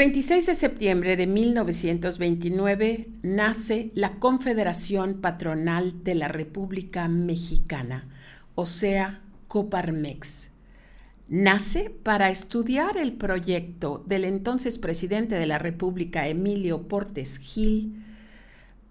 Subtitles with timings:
[0.00, 8.08] 26 de septiembre de 1929 nace la Confederación Patronal de la República Mexicana,
[8.54, 10.48] o sea, Coparmex.
[11.28, 18.02] Nace para estudiar el proyecto del entonces presidente de la República, Emilio Portes Gil,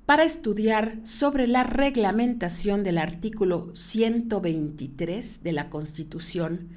[0.05, 6.69] para estudiar sobre la reglamentación del artículo 123 de la Constitución,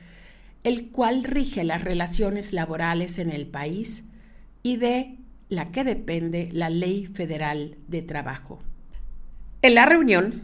[0.65, 4.05] el cual rige las relaciones laborales en el país
[4.63, 5.19] y de
[5.49, 8.59] la que depende la Ley Federal de Trabajo.
[9.61, 10.43] En la reunión,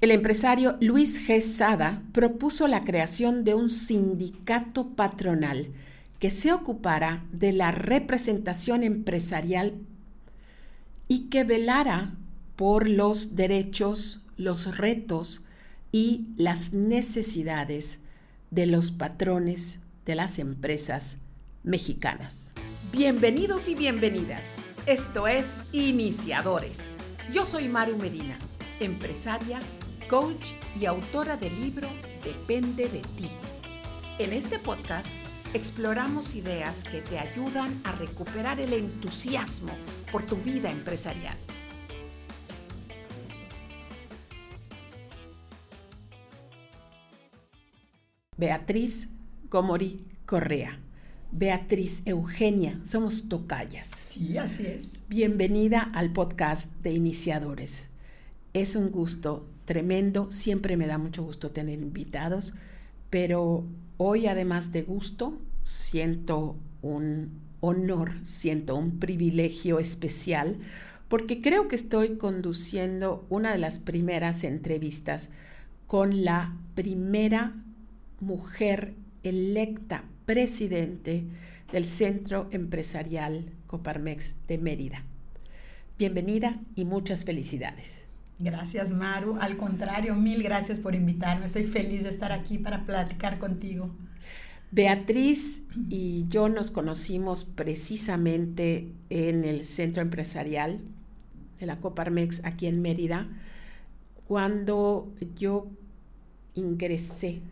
[0.00, 1.40] el empresario Luis G.
[1.40, 5.68] Sada propuso la creación de un sindicato patronal
[6.18, 9.74] que se ocupara de la representación empresarial
[11.08, 12.14] y que velara
[12.56, 15.44] por los derechos, los retos
[15.92, 18.00] y las necesidades
[18.50, 21.18] de los patrones de las empresas
[21.62, 22.52] mexicanas.
[22.90, 24.58] Bienvenidos y bienvenidas.
[24.86, 26.88] Esto es Iniciadores.
[27.32, 28.38] Yo soy Maru Medina,
[28.80, 29.60] empresaria,
[30.08, 31.88] coach y autora del libro
[32.24, 33.28] Depende de ti.
[34.18, 35.08] En este podcast
[35.54, 39.72] exploramos ideas que te ayudan a recuperar el entusiasmo
[40.10, 41.36] por tu vida empresarial.
[48.36, 49.10] Beatriz
[49.50, 50.78] Gomori Correa
[51.32, 53.86] Beatriz Eugenia, somos tocayas.
[53.86, 54.98] Sí, así es.
[55.08, 57.88] Bienvenida al podcast de iniciadores.
[58.52, 62.54] Es un gusto tremendo, siempre me da mucho gusto tener invitados,
[63.10, 63.64] pero
[63.96, 70.56] hoy además de gusto, siento un honor, siento un privilegio especial,
[71.06, 75.30] porque creo que estoy conduciendo una de las primeras entrevistas
[75.86, 77.54] con la primera
[78.18, 81.24] mujer electa presidente
[81.72, 85.02] del Centro Empresarial Coparmex de Mérida.
[85.98, 88.04] Bienvenida y muchas felicidades.
[88.38, 89.38] Gracias, Maru.
[89.40, 91.46] Al contrario, mil gracias por invitarme.
[91.46, 93.90] Estoy feliz de estar aquí para platicar contigo.
[94.70, 100.78] Beatriz y yo nos conocimos precisamente en el Centro Empresarial
[101.58, 103.26] de la Coparmex aquí en Mérida,
[104.28, 105.66] cuando yo
[106.54, 107.42] ingresé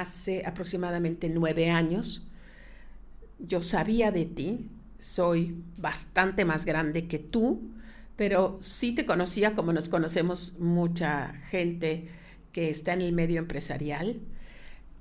[0.00, 2.26] hace aproximadamente nueve años
[3.38, 4.68] yo sabía de ti,
[4.98, 7.70] soy bastante más grande que tú,
[8.16, 12.08] pero sí te conocía como nos conocemos mucha gente
[12.52, 14.20] que está en el medio empresarial.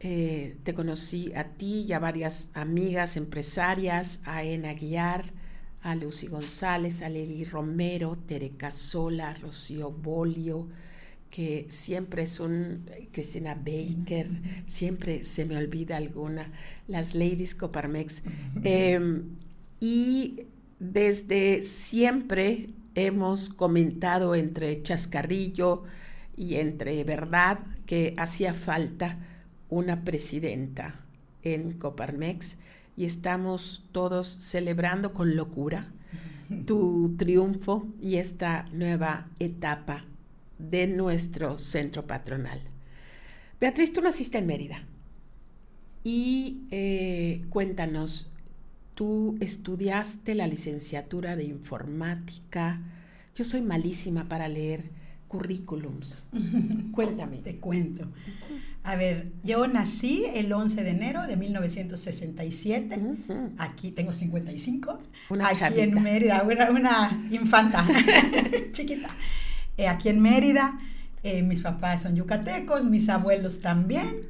[0.02, 5.32] Eh, te conocí a ti y a varias amigas empresarias, a Ena Guiar,
[5.82, 10.68] a Lucy González, a Lely Romero, Tere Casola, Rocío Bolio,
[11.36, 14.30] que siempre es un, Cristina Baker,
[14.68, 16.50] siempre se me olvida alguna,
[16.88, 18.22] las Ladies Coparmex.
[18.64, 19.24] Em,
[19.82, 20.44] y
[20.80, 25.84] desde siempre hemos comentado entre chascarrillo
[26.38, 29.18] y entre verdad que hacía falta
[29.70, 31.02] una presidenta
[31.44, 32.60] en Coparmex
[32.96, 35.92] y estamos todos celebrando con locura
[36.66, 40.06] tu triunfo y esta nueva etapa
[40.58, 42.62] de nuestro centro patronal.
[43.60, 44.84] Beatriz, tú naciste en Mérida
[46.04, 48.32] y eh, cuéntanos,
[48.94, 52.82] tú estudiaste la licenciatura de informática.
[53.36, 54.90] Yo soy malísima para leer
[55.28, 56.24] currículums.
[56.92, 57.38] Cuéntame.
[57.38, 58.08] Te cuento.
[58.84, 63.00] A ver, yo nací el 11 de enero de 1967.
[63.58, 65.00] Aquí tengo 55.
[65.32, 67.86] Una aquí en Mérida, una, una infanta
[68.72, 69.10] chiquita.
[69.78, 70.80] Eh, aquí en Mérida.
[71.24, 74.22] Eh, mis papás son yucatecos, mis abuelos también.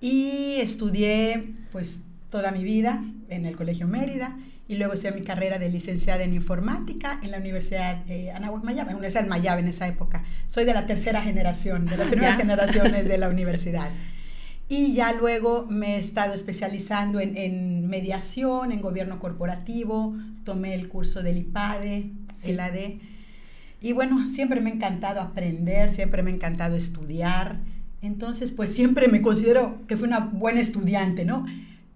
[0.00, 4.36] Y estudié pues toda mi vida en el Colegio Mérida
[4.68, 8.64] y luego hice mi carrera de licenciada en informática en la Universidad de eh, Anáhuac
[8.64, 10.24] Mayab, Universidad Mayab en esa época.
[10.46, 13.90] Soy de la tercera generación, de las ah, primeras generaciones de la universidad.
[14.68, 20.88] Y ya luego me he estado especializando en, en, mediación, en gobierno corporativo, tomé el
[20.88, 22.10] curso del IPADE,
[22.44, 22.76] el AD
[23.82, 27.58] y bueno, siempre me ha encantado aprender, siempre me ha encantado estudiar.
[28.00, 31.46] Entonces, pues siempre me considero que fui una buena estudiante, ¿no?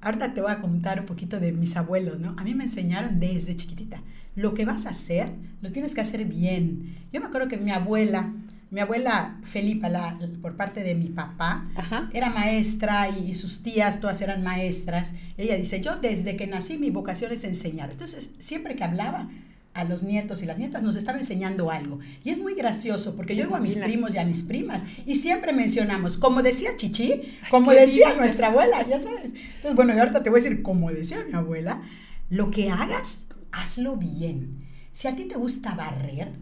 [0.00, 2.34] Ahorita te voy a contar un poquito de mis abuelos, ¿no?
[2.38, 4.02] A mí me enseñaron desde chiquitita,
[4.34, 5.28] lo que vas a hacer,
[5.62, 6.96] lo tienes que hacer bien.
[7.12, 8.32] Yo me acuerdo que mi abuela,
[8.72, 11.68] mi abuela Felipa, la, por parte de mi papá,
[12.12, 15.14] era maestra y, y, sus tías todas eran maestras.
[15.38, 17.92] Ella dice, yo desde que nací mi vocación es enseñar.
[17.92, 19.28] Entonces, siempre que hablaba,
[19.76, 21.98] a los nietos y las nietas nos estaba enseñando algo.
[22.24, 25.16] Y es muy gracioso porque yo digo a mis primos y a mis primas y
[25.16, 29.34] siempre mencionamos, como decía Chichi, como decía nuestra abuela, ya sabes.
[29.34, 31.82] Entonces, bueno, y ahorita te voy a decir, como decía mi abuela,
[32.30, 34.66] lo que hagas, hazlo bien.
[34.92, 36.32] Si a ti te gusta barrer,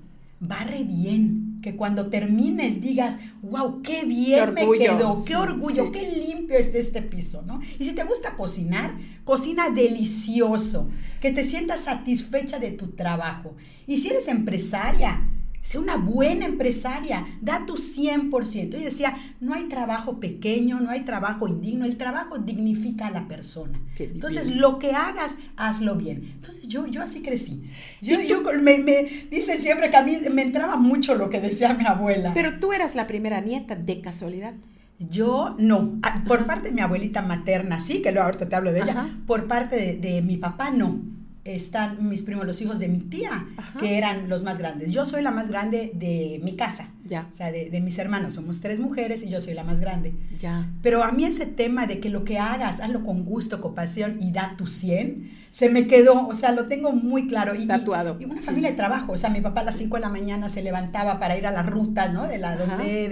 [0.47, 6.57] barre bien, que cuando termines digas, wow, qué bien me quedó, qué orgullo, qué limpio
[6.57, 7.61] está este piso, ¿no?
[7.79, 8.95] Y si te gusta cocinar,
[9.25, 10.89] cocina delicioso,
[11.21, 13.57] que te sientas satisfecha de tu trabajo.
[13.87, 15.31] Y si eres empresaria,
[15.65, 18.79] Sé una buena empresaria, da tu 100%.
[18.79, 23.27] Y decía, no hay trabajo pequeño, no hay trabajo indigno, el trabajo dignifica a la
[23.29, 23.81] persona.
[23.99, 26.33] Entonces, lo que hagas, hazlo bien.
[26.35, 27.63] Entonces, yo, yo así crecí.
[28.03, 31.73] Yo, yo me, me, dicen siempre que a mí me entraba mucho lo que decía
[31.73, 32.35] mi abuela.
[32.35, 34.53] Pero tú eras la primera nieta, de casualidad.
[34.99, 38.71] Yo no, ah, por parte de mi abuelita materna, sí, que luego ahorita te hablo
[38.71, 41.14] de ella, por parte de, de mi papá no
[41.45, 43.47] están mis primos, los hijos de mi tía,
[43.79, 44.91] que eran los más grandes.
[44.91, 46.89] Yo soy la más grande de mi casa.
[47.05, 47.29] Ya.
[47.31, 48.33] O sea, de, de, mis hermanos.
[48.33, 50.15] Somos tres mujeres y yo soy la más grande.
[50.39, 50.71] Ya.
[50.83, 54.17] Pero a mí ese tema de que lo que hagas, hazlo con gusto, con pasión
[54.21, 57.55] y da tu 100, se me quedó, o sea, lo tengo muy claro.
[57.55, 58.17] Y, Tatuado.
[58.19, 59.13] Y, una familia de trabajo.
[59.13, 61.51] O sea, mi papá a las 5 de la mañana se levantaba para ir a
[61.51, 62.27] las rutas, ¿no?
[62.27, 63.09] De la donde,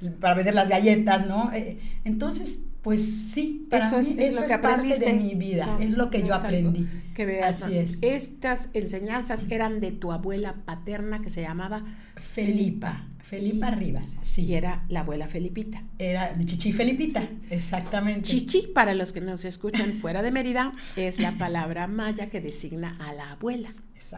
[0.00, 1.50] de, para vender las galletas, ¿no?
[1.52, 5.96] Eh, entonces, pues sí, para Eso es, es lo que parte de mi vida, es
[5.96, 6.86] lo que yo aprendí.
[7.14, 7.98] Que veas, Así es.
[8.02, 11.82] Estas enseñanzas eran de tu abuela paterna que se llamaba
[12.16, 13.08] Felipa.
[13.22, 14.44] Felipa Rivas, sí.
[14.44, 15.82] Y era la abuela Felipita.
[15.98, 18.20] Era mi chichi Felipita, exactamente.
[18.20, 22.98] Chichi, para los que nos escuchan fuera de Mérida, es la palabra maya que designa
[23.00, 23.72] a la abuela,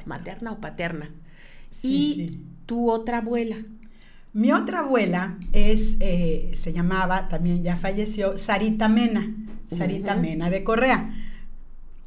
[0.06, 1.12] materna o paterna.
[1.84, 3.58] y tu otra abuela,
[4.36, 9.34] mi otra abuela es, eh, se llamaba, también ya falleció, Sarita Mena,
[9.68, 11.10] Sarita Mena de Correa.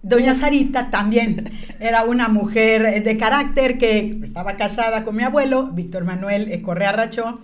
[0.04, 6.04] Doña Sarita también era una mujer de carácter que estaba casada con mi abuelo, Víctor
[6.04, 7.40] Manuel eh, Correa Rachó,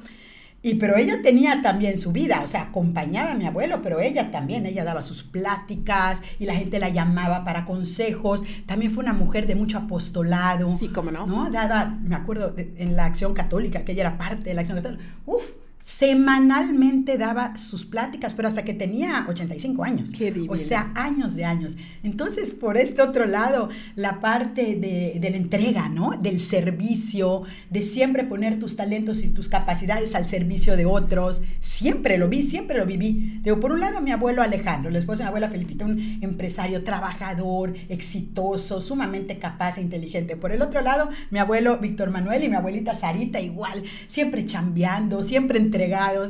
[0.65, 4.31] y pero ella tenía también su vida, o sea, acompañaba a mi abuelo, pero ella
[4.31, 8.43] también, ella daba sus pláticas y la gente la llamaba para consejos.
[8.65, 10.71] También fue una mujer de mucho apostolado.
[10.71, 11.27] Sí, cómo no.
[11.27, 11.51] ¿no?
[11.51, 15.03] Dada, me acuerdo en la acción católica, que ella era parte de la acción católica.
[15.27, 15.43] Uf,
[15.85, 20.09] semanalmente daba sus pláticas, pero hasta que tenía 85 años.
[20.09, 21.77] Qué o sea, años de años.
[22.01, 26.17] Entonces, por este otro lado, la parte de, de, la entrega, ¿no?
[26.19, 31.43] Del servicio, de siempre poner tus talentos y tus capacidades al servicio de otros.
[31.59, 33.39] Siempre lo vi, siempre lo viví.
[33.43, 36.83] Digo, por un lado, mi abuelo Alejandro, el esposo de mi abuela Felipita, un empresario
[36.83, 40.35] trabajador, exitoso, sumamente capaz e inteligente.
[40.35, 45.21] Por el otro lado, mi abuelo Víctor Manuel y mi abuelita Sarita, igual, siempre chambeando,
[45.21, 45.59] siempre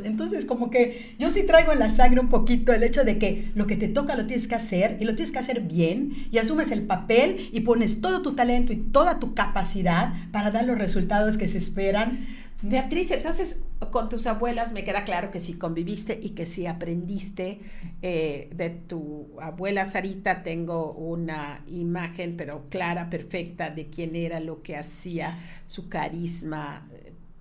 [0.04, 3.52] Entonces, como que yo sí traigo en la sangre un poquito el hecho de que
[3.56, 6.38] lo que te toca lo tienes que hacer y lo tienes que hacer bien y
[6.38, 10.78] asumes el papel y pones todo tu talento y toda tu capacidad para dar los
[10.78, 12.28] resultados que se esperan.
[12.62, 17.60] Beatriz, entonces con tus abuelas me queda claro que sí conviviste y que sí aprendiste.
[18.02, 24.64] Eh, de tu abuela Sarita tengo una imagen, pero clara, perfecta, de quién era, lo
[24.64, 25.38] que hacía,
[25.68, 26.88] su carisma,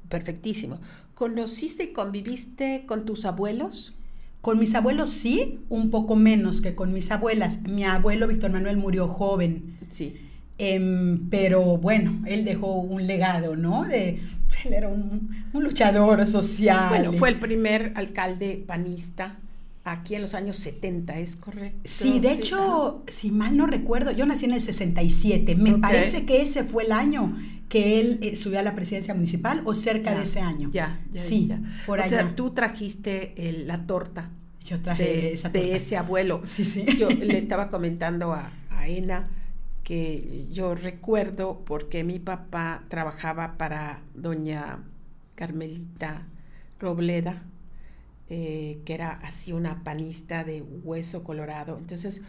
[0.08, 0.80] perfectísimo.
[1.14, 3.94] ¿Conociste y conviviste con tus abuelos?
[4.40, 7.62] Con mis abuelos sí, un poco menos que con mis abuelas.
[7.62, 9.78] Mi abuelo Víctor Manuel murió joven.
[9.90, 10.16] Sí.
[10.58, 13.84] Em, pero bueno, él dejó un legado, ¿no?
[13.84, 14.20] De,
[14.64, 16.88] él era un, un luchador social.
[16.90, 19.36] Bueno, fue el primer alcalde panista
[19.84, 21.81] aquí en los años 70, ¿es correcto?
[21.84, 26.40] Sí, de hecho, si mal no recuerdo, yo nací en el 67, me parece que
[26.42, 27.36] ese fue el año
[27.69, 30.70] que él eh, subió a la presidencia municipal o cerca de ese año.
[30.72, 31.50] Ya, sí,
[31.86, 33.34] por o Sea, tú trajiste
[33.67, 34.31] la torta.
[34.64, 35.67] Yo traje de, esa torta.
[35.67, 36.41] de ese abuelo.
[36.44, 36.86] Sí, sí.
[36.98, 39.29] Yo le estaba comentando a, a Ena
[39.82, 44.79] que yo recuerdo porque mi papá trabajaba para doña
[45.34, 46.26] Carmelita
[46.81, 47.43] Robleda,
[48.31, 51.76] eh, que era así una panista de hueso colorado.
[51.78, 52.22] Entonces,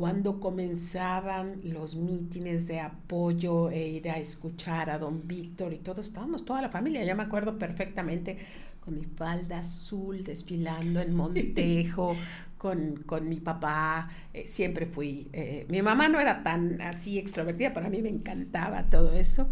[0.00, 6.08] cuando comenzaban los mítines de apoyo e ir a escuchar a don Víctor y todos
[6.08, 8.38] estábamos, toda la familia, ya me acuerdo perfectamente,
[8.80, 12.16] con mi falda azul desfilando en Montejo,
[12.58, 17.74] con, con mi papá, eh, siempre fui, eh, mi mamá no era tan así extrovertida,
[17.74, 19.48] pero a mí me encantaba todo eso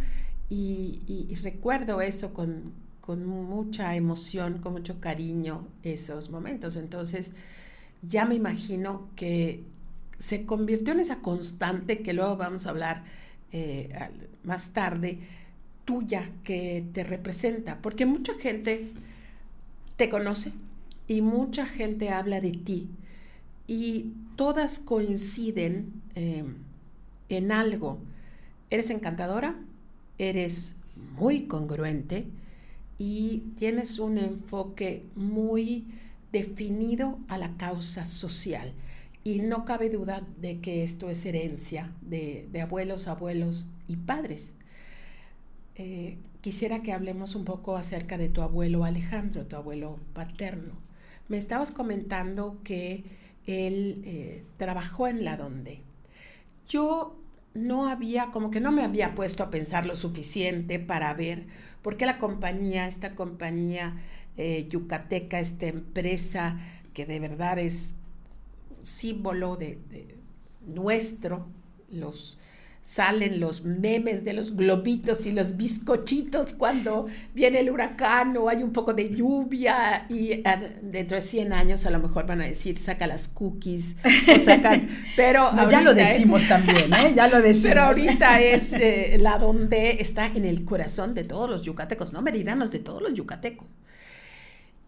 [0.48, 2.72] y, y recuerdo eso con,
[3.08, 6.76] con mucha emoción, con mucho cariño esos momentos.
[6.76, 7.32] Entonces,
[8.02, 9.62] ya me imagino que
[10.18, 13.04] se convirtió en esa constante que luego vamos a hablar
[13.50, 13.98] eh,
[14.44, 15.20] más tarde,
[15.86, 18.90] tuya, que te representa, porque mucha gente
[19.96, 20.52] te conoce
[21.06, 22.90] y mucha gente habla de ti
[23.66, 26.44] y todas coinciden eh,
[27.30, 28.00] en algo.
[28.68, 29.54] Eres encantadora,
[30.18, 30.76] eres
[31.16, 32.26] muy congruente,
[32.98, 35.86] y tienes un enfoque muy
[36.32, 38.72] definido a la causa social.
[39.24, 44.52] Y no cabe duda de que esto es herencia de, abuelos, abuelos y padres.
[45.76, 50.72] Eh, quisiera que hablemos un poco acerca de tu abuelo Alejandro, tu abuelo paterno.
[51.28, 53.04] Me estabas comentando que
[53.46, 55.82] él eh, trabajó en la donde.
[56.68, 57.16] Yo
[57.58, 61.46] no había, como que no me había puesto a pensar lo suficiente para ver
[61.82, 63.96] por qué la compañía, esta compañía
[64.36, 66.58] eh, yucateca, esta empresa
[66.94, 67.94] que de verdad es
[68.82, 69.78] símbolo de,
[70.66, 71.46] nuestro,
[71.90, 72.38] los
[72.88, 78.62] salen los memes de los globitos y los bizcochitos cuando viene el huracán o hay
[78.62, 80.42] un poco de lluvia y
[80.80, 83.96] dentro de 100 años a lo mejor van a decir saca las cookies
[84.34, 87.12] o sacan, pero ya lo decimos también, ¿eh?
[87.14, 87.68] ya lo decimos.
[87.68, 92.22] Pero ahorita es eh, la donde está en el corazón de todos los yucatecos, no
[92.22, 93.68] meridanos, de todos los yucatecos.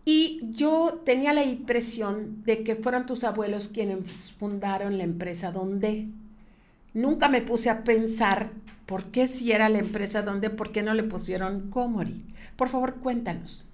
[0.06, 6.08] Y yo tenía la impresión de que fueron tus abuelos quienes fundaron la empresa donde.
[6.94, 8.50] Nunca me puse a pensar
[8.86, 12.26] por qué si era la empresa donde, por qué no le pusieron Comori.
[12.56, 13.68] Por favor, cuéntanos.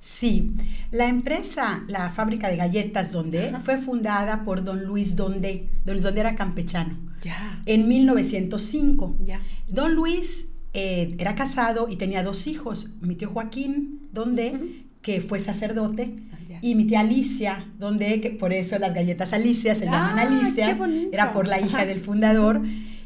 [0.00, 0.52] Sí,
[0.90, 5.68] la empresa, la fábrica de galletas Donde, fue fundada por don Luis Donde.
[5.84, 6.98] Don Luis Donde era campechano.
[7.22, 7.60] Ya.
[7.66, 9.18] En 1905.
[9.22, 9.40] Ya.
[9.68, 12.90] Don Luis eh, era casado y tenía dos hijos.
[13.00, 16.14] Mi tío Joaquín Donde que fue sacerdote,
[16.60, 20.78] y mi tía Alicia, donde, que por eso las galletas Alicia se llaman ah, Alicia,
[21.12, 22.62] era por la hija del fundador,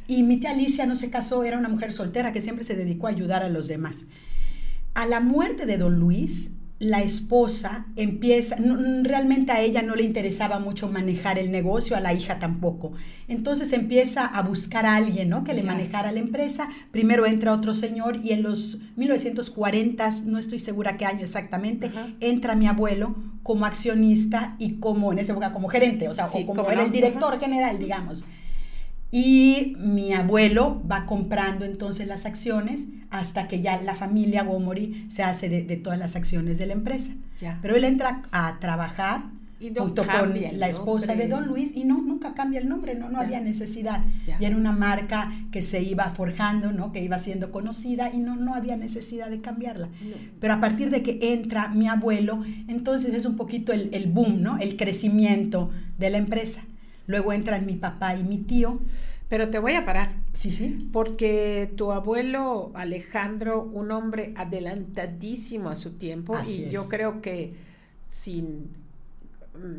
[0.07, 3.07] y mi tía Alicia no se casó, era una mujer soltera que siempre se dedicó
[3.07, 4.07] a ayudar a los demás.
[4.95, 8.57] A la muerte de don Luis, la esposa empieza,
[9.03, 12.93] realmente a ella no le interesaba mucho manejar el negocio, a la hija tampoco.
[13.29, 15.45] Entonces empieza a buscar a alguien ¿no?
[15.45, 16.69] que le manejara la empresa.
[16.91, 22.57] Primero entra otro señor y en los 1940, no estoy segura qué año exactamente, entra
[22.57, 26.83] mi abuelo como accionista y como en esa época como gerente, o sea, como, era
[26.83, 28.25] el director general, digamos.
[29.13, 35.23] Y mi abuelo va comprando entonces las acciones hasta que ya la familia Gomori se
[35.23, 37.13] hace de, todas las acciones de la empresa.
[37.63, 39.23] Pero él entra a trabajar
[39.79, 43.21] junto con la esposa de Don Luis y no, nunca cambia el nombre, no, no
[43.21, 44.03] había necesidad.
[44.41, 46.91] Y era una marca que se iba forjando, ¿no?
[46.91, 49.89] que iba siendo conocida y no, no había necesidad de cambiarla.
[50.41, 54.43] Pero a partir de que entra mi abuelo, entonces es un poquito el, el boom,
[54.43, 54.59] ¿no?
[54.59, 56.63] el crecimiento de la empresa.
[57.07, 58.81] Luego entran mi papá y mi tío.
[59.29, 60.15] Pero te voy a parar.
[60.33, 60.89] Sí, sí.
[60.93, 67.55] Porque tu abuelo Alejandro, un hombre adelantadísimo a su tiempo, y yo creo que
[68.09, 68.71] sin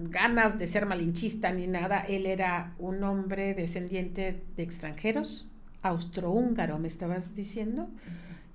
[0.09, 5.47] ganas de ser malinchista ni nada, él era un hombre descendiente de extranjeros,
[5.81, 7.89] austrohúngaro, me estabas diciendo.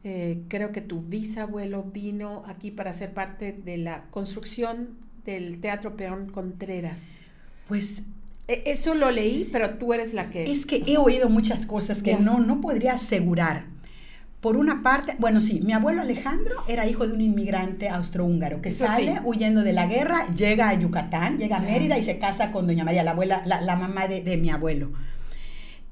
[0.02, 5.96] Eh, creo que tu bisabuelo vino aquí para ser parte de la construcción del Teatro
[5.96, 7.18] Peón Contreras.
[7.68, 8.02] Pues
[8.64, 10.50] eso lo leí, pero tú eres la que...
[10.50, 13.64] Es que he oído muchas cosas que no, no podría asegurar.
[14.40, 18.72] Por una parte, bueno, sí, mi abuelo Alejandro era hijo de un inmigrante austrohúngaro que
[18.72, 22.66] sale huyendo de la guerra, llega a Yucatán, llega a Mérida y se casa con
[22.66, 24.92] doña María, la abuela, la, mamá de, mi abuelo.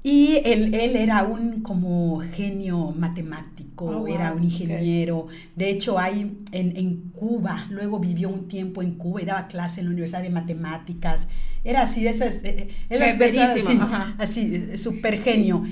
[0.01, 5.27] Y él, él, era un como genio matemático, oh, era un ingeniero.
[5.57, 9.81] De hecho, hay en, en, Cuba, luego vivió un tiempo en Cuba y daba clase
[9.81, 11.27] en la Universidad de Matemáticas.
[11.65, 13.07] Era así, esas, eh, era
[14.19, 15.65] así, súper genio.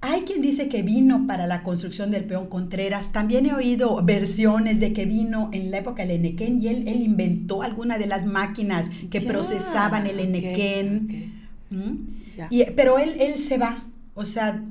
[0.00, 3.10] Hay quien dice que vino para la construcción del peón Contreras.
[3.10, 7.02] También he oído versiones de que vino en la época del Enequén y él, él
[7.02, 11.32] inventó alguna de las máquinas que procesaban el Enequén.
[11.70, 12.23] ¿Mm?
[12.50, 13.84] Y, pero él, él se va.
[14.14, 14.62] O sea,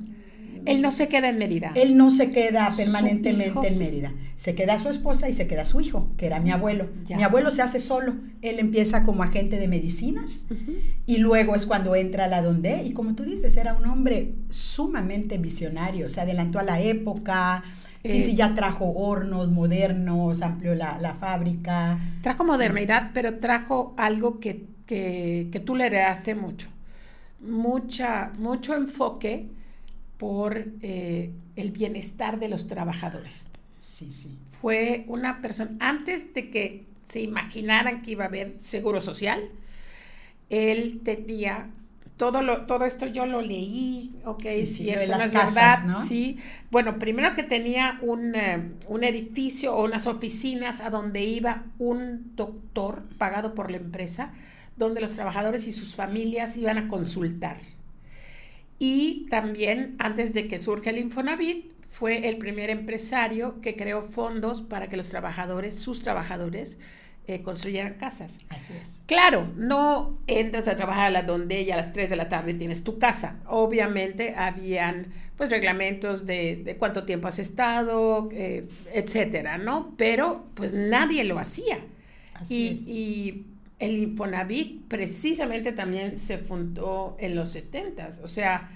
[0.66, 1.72] él no se queda en Mérida.
[1.74, 4.12] Él no se queda permanentemente en Mérida.
[4.36, 6.88] Se queda su esposa y se queda su hijo, que era mi abuelo.
[7.14, 8.14] Mi abuelo se hace solo.
[8.42, 10.46] Él empieza como agente de medicinas
[11.06, 12.82] y luego es cuando entra a la donde.
[12.82, 16.08] Y como tú dices, era un hombre sumamente visionario.
[16.08, 17.62] Se adelantó a la época.
[18.02, 21.98] Sí, sí, eh, ya trajo hornos modernos, amplió la, fábrica.
[22.22, 26.68] Trajo modernidad, pero trajo algo que, que, que tú le heredaste mucho.
[27.46, 29.48] Mucha, mucho enfoque
[30.18, 33.48] por eh, el bienestar de los trabajadores.
[33.78, 34.38] Sí, sí.
[34.60, 39.50] Fue una persona, antes de que se imaginaran que iba a haber seguro social,
[40.48, 41.68] él tenía
[42.16, 46.38] todo lo, todo esto yo lo leí, ok, sí, si esto no es verdad, sí.
[46.70, 52.36] Bueno, primero que tenía un, eh, un, edificio o unas oficinas a donde iba un
[52.36, 54.32] doctor pagado por la empresa,
[54.76, 57.56] donde los trabajadores y sus familias iban a consultar.
[58.78, 64.62] Y también, antes de que surja el Infonavit, fue el primer empresario que creó fondos
[64.62, 66.78] para que los trabajadores, sus trabajadores,
[67.26, 68.40] eh, construyeran casas.
[68.50, 69.00] Así es.
[69.06, 72.52] Claro, no entras a trabajar a la donde y a las 3 de la tarde
[72.52, 73.40] tienes tu casa.
[73.46, 79.94] Obviamente habían pues reglamentos de, cuánto tiempo has estado, eh, etcétera, ¿no?
[79.96, 81.78] Pero pues nadie lo hacía.
[82.34, 82.86] Así y, es.
[82.86, 83.46] y
[83.84, 88.70] el Infonavit precisamente también se fundó en los 70, o sea,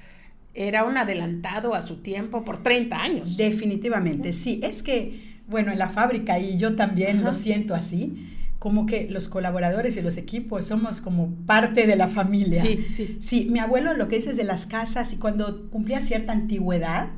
[0.55, 3.37] era un adelantado a su tiempo por 30 años.
[3.37, 4.61] Definitivamente, sí.
[4.63, 9.29] Es que, bueno, en la fábrica, y yo también lo siento así, como que los
[9.29, 12.61] colaboradores y los equipos somos como parte de la familia.
[12.61, 13.19] Sí, sí.
[13.21, 17.11] Sí, mi abuelo lo que dices de las casas y cuando cumplía cierta antigüedad,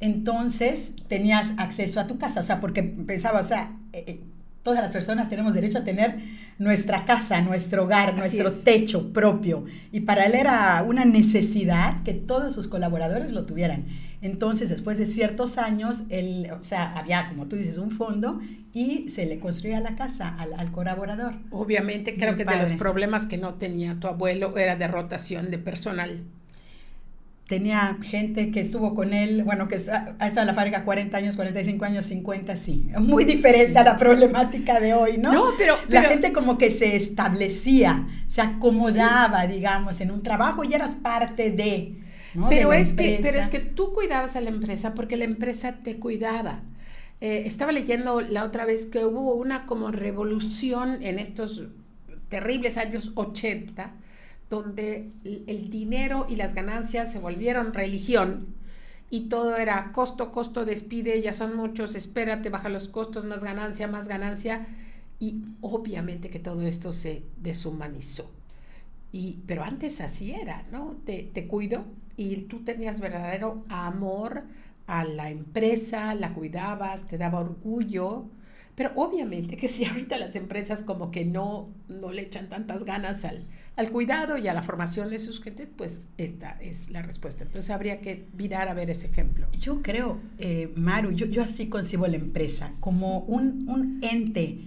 [0.00, 4.20] entonces tenías acceso a tu casa, o sea, porque pensaba, o sea, eh, eh,
[4.68, 6.16] todas las personas tenemos derecho a tener
[6.58, 9.64] nuestra casa, nuestro hogar, nuestro techo propio.
[9.92, 13.86] Y para él era una necesidad que todos sus colaboradores lo tuvieran.
[14.20, 18.42] Entonces, después de ciertos años, él, o sea, había, como tú dices, un fondo
[18.74, 21.36] y se le construía la casa al, colaborador.
[21.50, 25.56] Obviamente, creo que de los problemas que no tenía tu abuelo era de rotación de
[25.56, 26.24] personal
[27.48, 31.34] tenía gente que estuvo con él, bueno, que ha estado en la fábrica 40 años,
[31.34, 32.88] 45 años, 50, sí.
[33.00, 35.32] Muy diferente a la problemática de hoy, ¿no?
[35.32, 35.78] No, pero...
[35.88, 41.50] la gente como que se establecía, se acomodaba, digamos, en un trabajo y eras parte
[41.50, 41.96] de...
[42.50, 45.98] Pero, es que, pero es que tú cuidabas a la empresa porque la empresa te
[45.98, 46.60] cuidaba.
[47.22, 51.64] Eh, estaba leyendo la otra vez que hubo una como revolución en estos
[52.28, 53.94] terribles años 80
[54.50, 58.58] donde el dinero y las ganancias se volvieron religión
[59.10, 63.88] y todo era costo, costo, despide, ya son muchos, espérate, baja los costos, más ganancia,
[63.88, 64.66] más ganancia.
[65.18, 68.30] Y obviamente que todo esto se deshumanizó.
[69.10, 70.98] Y, pero antes así era, ¿no?
[71.06, 71.86] Te, te cuido
[72.16, 74.44] y tú tenías verdadero amor
[74.86, 78.26] a la empresa, la cuidabas, te daba orgullo.
[78.74, 83.24] Pero obviamente que si ahorita las empresas como que no, no le echan tantas ganas
[83.24, 83.46] al,
[83.78, 87.44] al cuidado y a la formación de sus gentes, pues esta es la respuesta.
[87.44, 89.46] Entonces habría que mirar a ver ese ejemplo.
[89.52, 94.58] Yo creo, eh, Maru, yo, yo así concibo la empresa como un, un ente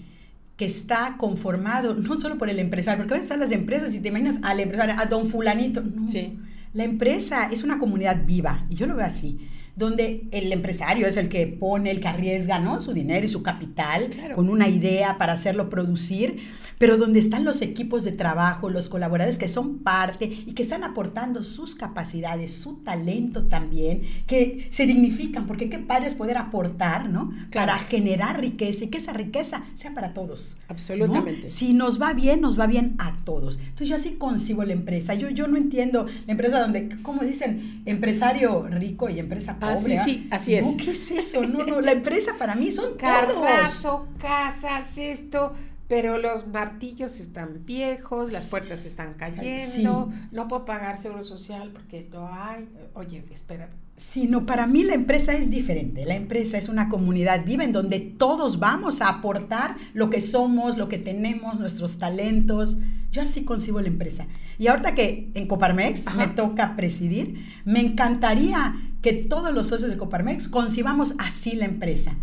[0.55, 3.99] que está conformado no solo por el empresario, porque a veces hablas de empresas y
[3.99, 5.81] te imaginas al empresario, a don fulanito.
[5.81, 6.39] No, sí.
[6.73, 11.17] la empresa es una comunidad viva y yo lo veo así donde el empresario es
[11.17, 12.79] el que pone, el que arriesga, ¿no?
[12.81, 16.39] Su dinero y su capital con una idea para hacerlo producir,
[16.77, 20.83] pero donde están los equipos de trabajo, los colaboradores que son parte y que están
[20.83, 27.09] aportando sus capacidades, su talento también, que se dignifican, porque qué padre es poder aportar,
[27.09, 27.31] ¿no?
[27.51, 30.57] Para generar riqueza y que esa riqueza sea para todos.
[30.67, 31.49] Absolutamente.
[31.49, 33.59] Si nos va bien, nos va bien a todos.
[33.59, 35.13] Entonces yo así concibo la empresa.
[35.13, 39.95] Yo, yo no entiendo la empresa donde, como dicen, empresario rico y empresa Ah, sí,
[39.95, 40.75] sí, así es.
[40.75, 41.43] ¿Qué es eso?
[41.43, 45.53] No, no, la empresa para mí son Carrazo, casas, esto,
[45.87, 52.09] pero los martillos están viejos, las puertas están cayendo, no puedo pagar seguro social porque
[52.11, 52.67] no hay.
[52.95, 53.69] Oye, espera.
[53.97, 56.05] Sí, no, para mí la empresa es diferente.
[56.05, 60.77] La empresa es una comunidad viva en donde todos vamos a aportar lo que somos,
[60.77, 62.79] lo que tenemos, nuestros talentos.
[63.11, 64.25] Yo así concibo la empresa.
[64.57, 69.97] Y ahorita que en Coparmex me toca presidir, me encantaría que todos los socios de
[69.97, 72.15] Coparmex concibamos así la empresa.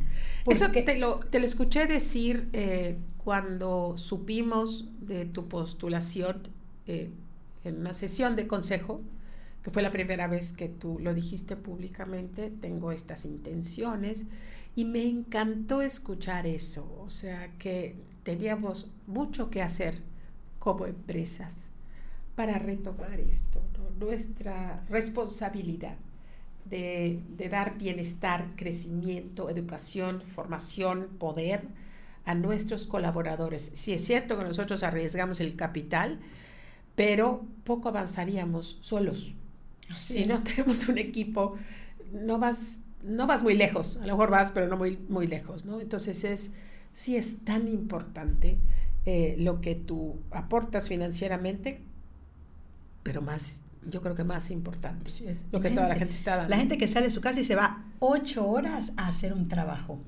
[0.47, 6.49] Eso te lo, te lo escuché decir eh, cuando supimos de tu postulación
[6.87, 7.11] eh,
[7.65, 9.03] en una sesión de consejo,
[9.63, 14.27] que fue la primera vez que tú lo dijiste públicamente, tengo estas intenciones,
[14.75, 19.99] y me encantó escuchar eso, o sea que teníamos mucho que hacer
[20.59, 21.57] como empresas
[22.37, 23.61] para retomar esto,
[23.99, 25.97] nuestra responsabilidad
[26.69, 31.63] de, dar bienestar, crecimiento, educación, formación, poder
[32.25, 33.63] a nuestros colaboradores.
[33.75, 36.21] Si es cierto que nosotros arriesgamos el capital,
[36.95, 39.33] pero poco avanzaríamos solos.
[39.97, 41.57] si no tenemos un equipo,
[42.13, 45.65] no vas, no vas muy lejos, a lo mejor vas, pero no muy, muy lejos,
[45.65, 45.81] ¿no?
[45.81, 46.53] Entonces es,
[46.93, 48.59] sí es tan importante
[49.07, 51.81] eh, lo que tú aportas financieramente,
[53.03, 55.11] pero más yo creo que más importante.
[55.27, 56.51] es lo que toda la gente está dando.
[56.51, 59.49] La gente que sale de su casa y se va ocho horas a hacer un
[59.49, 59.99] trabajo.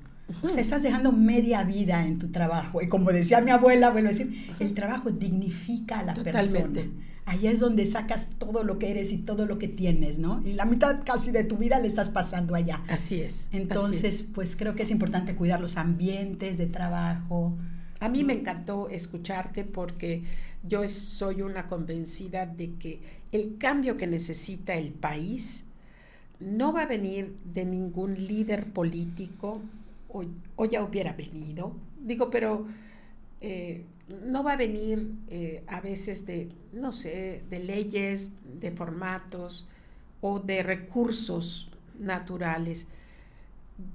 [0.42, 2.80] O sea, estás dejando media vida en tu trabajo.
[2.82, 6.82] Y como decía mi abuela, bueno, decir, el trabajo dignifica a la persona.
[7.26, 10.42] Ahí es donde sacas todo lo que eres y todo lo que tienes, ¿no?
[10.44, 12.82] Y la mitad casi de tu vida le estás pasando allá.
[12.88, 13.48] Así es.
[13.52, 17.56] Entonces, pues creo que es importante cuidar los ambientes de trabajo.
[18.00, 20.22] A mí me encantó escucharte porque
[20.66, 25.66] yo soy una convencida de que el cambio que necesita el país
[26.40, 29.60] no va a venir de ningún líder político
[30.08, 31.72] o, ya hubiera venido.
[32.00, 32.66] Digo, pero
[33.42, 33.84] eh,
[34.24, 39.68] no va a venir eh, a veces de, no sé, de leyes, de formatos
[40.20, 42.88] o de recursos naturales.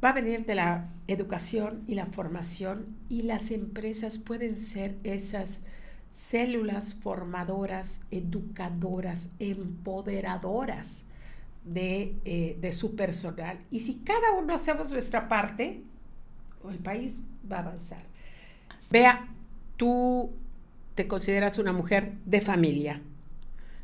[0.04, 5.62] Va a venir de la educación y la formación y las empresas pueden ser esas
[6.12, 11.04] células formadoras, educadoras, empoderadoras
[11.66, 13.60] de, eh, de su personal.
[13.70, 15.84] Y si cada uno hacemos nuestra parte,
[16.70, 17.22] el país
[17.52, 18.04] va a avanzar.
[18.92, 19.28] Vea,
[19.78, 20.32] tú
[20.96, 23.02] te consideras una mujer de familia,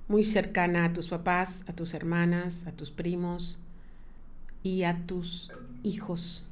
[0.08, 3.60] muy cercana a tus papás, a tus hermanas, a tus primos
[4.64, 5.52] y a tus
[5.84, 6.48] hijos,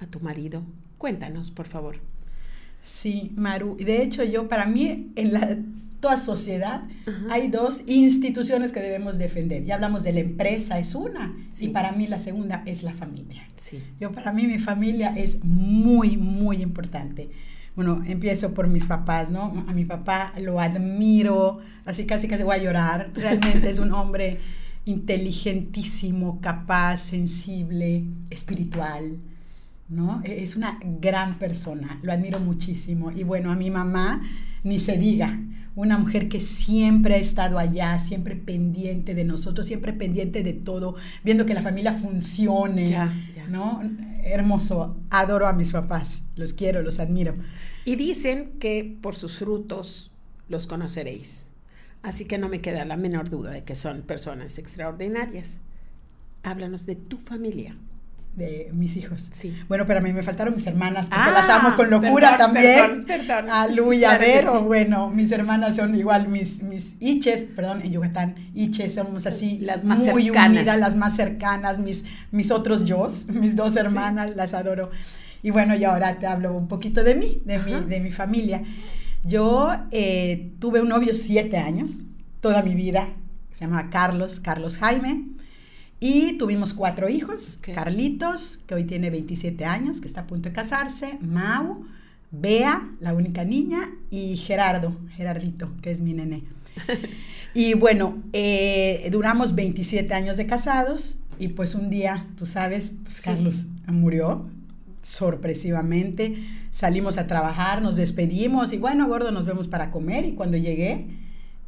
[0.00, 0.62] a tu marido.
[0.98, 2.00] Cuéntanos, por favor.
[2.84, 3.76] Sí, Maru.
[3.76, 5.58] De hecho, yo, para mí, en la,
[6.00, 6.84] toda sociedad
[7.30, 9.64] hay dos instituciones que debemos defender.
[9.64, 13.48] Ya hablamos de la empresa, es una, y para mí la segunda es la familia.
[13.56, 13.82] Sí.
[14.00, 17.30] Yo, para mí, mi familia es muy, muy importante
[17.76, 19.64] bueno, empiezo por mis papás, ¿no?
[19.68, 23.10] A mi papá lo admiro, así casi casi voy a llorar.
[23.12, 24.38] Realmente es un hombre
[24.86, 29.18] inteligentísimo, capaz, sensible, espiritual,
[29.88, 30.22] ¿no?
[30.24, 33.10] E-, es una gran persona, lo admiro muchísimo.
[33.10, 34.22] Y bueno, a mi mamá,
[34.62, 35.38] ni se diga,
[35.74, 40.94] una mujer que siempre ha estado allá, siempre pendiente de nosotros, siempre pendiente de todo,
[41.22, 43.46] viendo que la familia funcione, ya, ya.
[43.48, 43.82] ¿no?
[44.24, 47.34] Hermoso, adoro a mis papás, los quiero, los admiro.
[47.84, 50.12] Y dicen que por sus frutos
[50.48, 51.45] los conoceréis.
[52.06, 55.58] Así que no me queda la menor duda de que son personas extraordinarias.
[56.44, 57.74] Háblanos de tu familia.
[58.36, 59.28] De mis hijos.
[59.32, 59.58] Sí.
[59.66, 63.04] Bueno, pero a mí me faltaron mis hermanas, porque las amo con locura también.
[63.04, 63.50] Perdón, perdón.
[63.50, 67.90] A Lu y a Vero, bueno, mis hermanas son igual mis, mis iches, perdón, en
[67.90, 69.58] Yucatán, iches, somos así.
[69.58, 70.50] Las más muy cercanas.
[70.50, 74.92] unidas, las más cercanas, mis, mis otros yo, mis dos hermanas, las adoro.
[75.42, 78.62] Y bueno, y ahora te hablo un poquito de mí, de, mi, de mi familia.
[79.26, 82.04] Yo eh, tuve un novio siete años,
[82.40, 83.08] toda mi vida,
[83.52, 85.24] se llama Carlos, Carlos Jaime.
[85.98, 87.74] Y tuvimos cuatro hijos, okay.
[87.74, 91.84] Carlitos, que hoy tiene 27 años, que está a punto de casarse, Mau,
[92.30, 96.44] Bea, la única niña, y Gerardo, Gerardito, que es mi nené.
[97.54, 103.16] y bueno, eh, duramos 27 años de casados y pues un día, tú sabes, pues
[103.16, 103.22] sí.
[103.24, 104.50] Carlos murió
[105.06, 106.36] sorpresivamente.
[106.72, 110.24] Salimos a trabajar, nos despedimos y bueno, gordo, nos vemos para comer.
[110.24, 111.06] Y cuando llegué,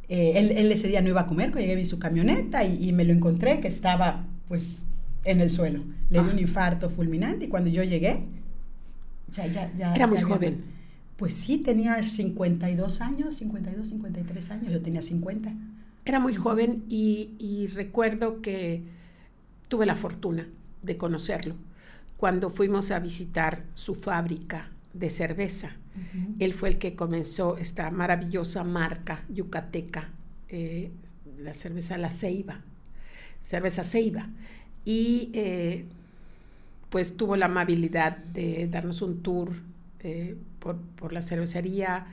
[0.09, 2.89] eh, él, él, ese día no iba a comer, cuando llegué vi su camioneta y,
[2.89, 4.85] y, me lo encontré que estaba pues
[5.23, 5.83] en el suelo.
[6.09, 6.23] Le ah.
[6.23, 8.25] dio un infarto fulminante y cuando yo llegué,
[9.31, 9.95] ya, ya, ya.
[9.95, 10.63] Era muy ya, joven.
[11.15, 15.53] Pues sí, tenía 52 años, 52, 53 años, yo tenía 50.
[16.03, 18.83] Era muy joven y, y recuerdo que
[19.69, 20.49] tuve la fortuna
[20.81, 21.55] de conocerlo
[22.19, 25.77] cuando fuimos a visitar su fábrica de cerveza.
[25.95, 26.35] Uh -huh.
[26.39, 30.09] Él fue el que comenzó esta maravillosa marca yucateca,
[30.49, 30.91] eh,
[31.37, 32.59] la cerveza La Ceiba,
[33.41, 34.27] cerveza Ceiba.
[34.83, 35.85] Y eh,
[36.89, 39.51] pues tuvo la amabilidad de darnos un tour
[40.01, 42.07] eh, por, por, la cervecería.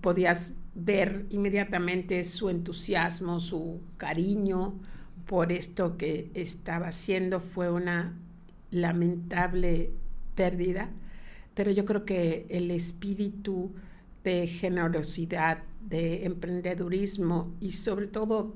[0.00, 4.74] Podías ver inmediatamente su entusiasmo, su cariño
[5.26, 7.40] por esto que estaba haciendo.
[7.40, 8.12] Fue una
[8.70, 9.90] lamentable
[10.34, 10.90] pérdida,
[11.54, 13.72] pero yo creo que el espíritu
[14.24, 18.54] de generosidad, de emprendedurismo y sobre todo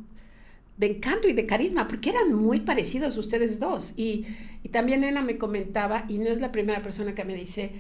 [0.77, 3.95] de encanto y de carisma, porque eran muy parecidos ustedes dos.
[3.97, 4.27] Y,
[4.63, 7.73] y también Ena me comentaba, y no es la primera persona que me dice,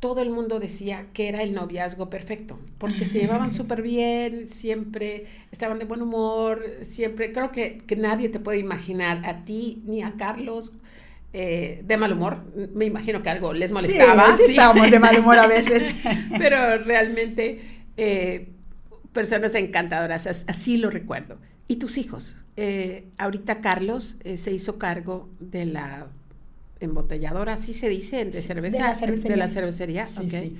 [0.00, 5.26] todo el mundo decía que era el noviazgo perfecto, porque se llevaban súper bien, siempre
[5.52, 10.02] estaban de buen humor, siempre, creo que, que nadie te puede imaginar, a ti ni
[10.02, 10.72] a Carlos,
[11.32, 12.44] eh, de mal humor.
[12.74, 14.26] Me imagino que algo les molestaba.
[14.28, 14.50] Sí, sí, sí.
[14.52, 15.94] estábamos de mal humor a veces.
[16.38, 17.60] Pero realmente
[17.96, 18.48] eh,
[19.12, 21.38] personas encantadoras, así lo recuerdo.
[21.68, 22.36] ¿Y tus hijos?
[22.56, 26.08] Eh, ahorita Carlos se hizo cargo de la
[26.80, 28.78] embotelladora, así se dice, de cerveza.
[28.78, 29.36] De la cervecería.
[29.36, 30.40] De la cervecería, sí, okay.
[30.40, 30.56] sí.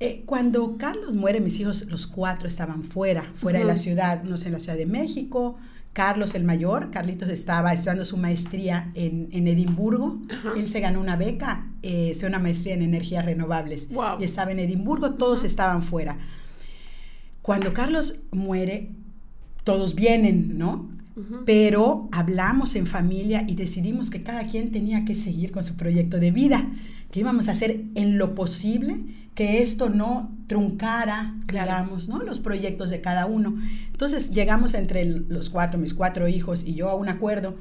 [0.00, 3.66] Eh, cuando Carlos muere, mis hijos, los cuatro estaban fuera, fuera uh -huh.
[3.66, 5.58] de la ciudad, no sé, en la Ciudad de México,
[5.92, 10.20] Carlos el mayor, Carlitos estaba estudiando su maestría en, en Edimburgo.
[10.56, 13.88] Él se ganó una beca, eh, una maestría en energías renovables.
[13.90, 14.20] Wow.
[14.20, 16.16] Y estaba en Edimburgo, todos estaban fuera.
[17.42, 18.92] Cuando Carlos muere,
[19.64, 20.90] todos vienen, ¿no?
[21.20, 21.42] Uh -huh.
[21.44, 26.18] Pero hablamos en familia y decidimos que cada quien tenía que seguir con su proyecto
[26.18, 26.70] de vida,
[27.10, 28.96] que íbamos a hacer en lo posible
[29.34, 31.72] que esto no truncara, claro.
[31.72, 32.22] digamos, ¿no?
[32.22, 33.58] los proyectos de cada uno.
[33.90, 37.56] Entonces llegamos entre el, los cuatro, mis cuatro hijos y yo a un acuerdo,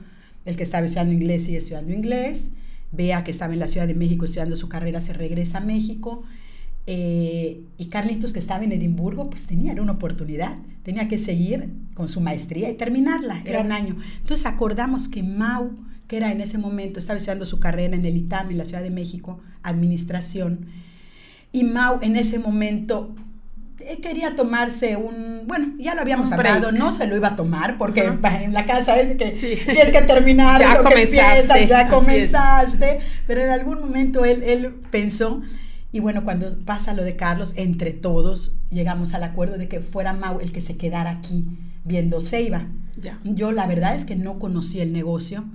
[0.46, 2.52] el que estaba estudiando inglés sigue estudiando inglés,
[2.92, 6.24] Bea que estaba en la Ciudad de México estudiando su carrera se regresa a México,
[6.92, 12.10] Eh, y Carlitos, que estaba en Edimburgo, pues tenía una oportunidad, tenía que seguir con
[12.10, 13.96] su maestría y terminarla, era un año.
[14.22, 15.70] Entonces acordamos que Mau,
[16.08, 18.82] que era en ese momento, estaba estudiando su carrera en el ITAM, en la Ciudad
[18.82, 20.66] de México, administración,
[21.52, 23.14] y Mau en ese momento
[23.82, 27.78] eh, quería tomarse un, bueno, ya lo habíamos hablado, no se lo iba a tomar
[27.78, 33.00] porque en la casa es que tienes que terminar ya lo comenzaste, que ya comenzaste,
[33.28, 35.44] pero en algún momento él, él pensó,
[35.92, 40.14] y bueno, cuando pasa lo de Carlos, entre todos llegamos al acuerdo de que fuera
[40.14, 41.46] Mau el que se quedara aquí
[41.84, 42.68] viendo Ceiba.
[43.24, 45.46] Yo la verdad es que no conocí el negocio.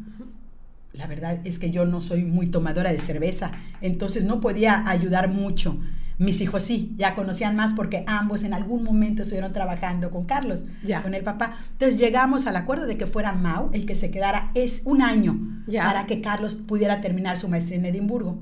[0.93, 5.29] La verdad es que yo no soy muy tomadora de cerveza, entonces no podía ayudar
[5.29, 5.81] mucho.
[6.19, 10.65] Mis hijos sí, ya conocían más porque ambos en algún momento estuvieron trabajando con Carlos,
[11.03, 11.59] con el papá.
[11.73, 15.37] Entonces llegamos al acuerdo de que fuera Mau el que se quedara es un año
[15.77, 18.41] para que Carlos pudiera terminar su maestría en Edimburgo.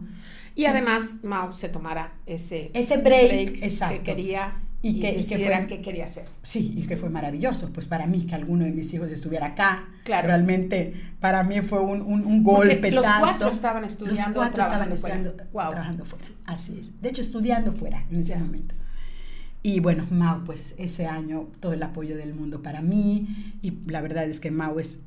[0.55, 3.99] Y además Mau se tomara ese, ese break, exacto.
[3.99, 6.25] que quería y, que, y que qué quería hacer.
[6.43, 7.73] Sí, y que fue maravilloso.
[7.73, 10.27] Pues para mí, que alguno de mis hijos estuviera acá, claro.
[10.27, 12.91] realmente para mí fue un, un, un golpe.
[12.91, 14.41] Los cuatro estaban estudiando.
[14.41, 16.27] Los cuatro estaban estudiando, trabajando fuera.
[16.45, 17.01] Así es.
[17.01, 18.75] De hecho, estudiando fuera en ese momento.
[19.63, 23.55] Y bueno, Mau, pues ese año todo el apoyo del mundo para mí.
[23.63, 25.03] Y la verdad es que Mau es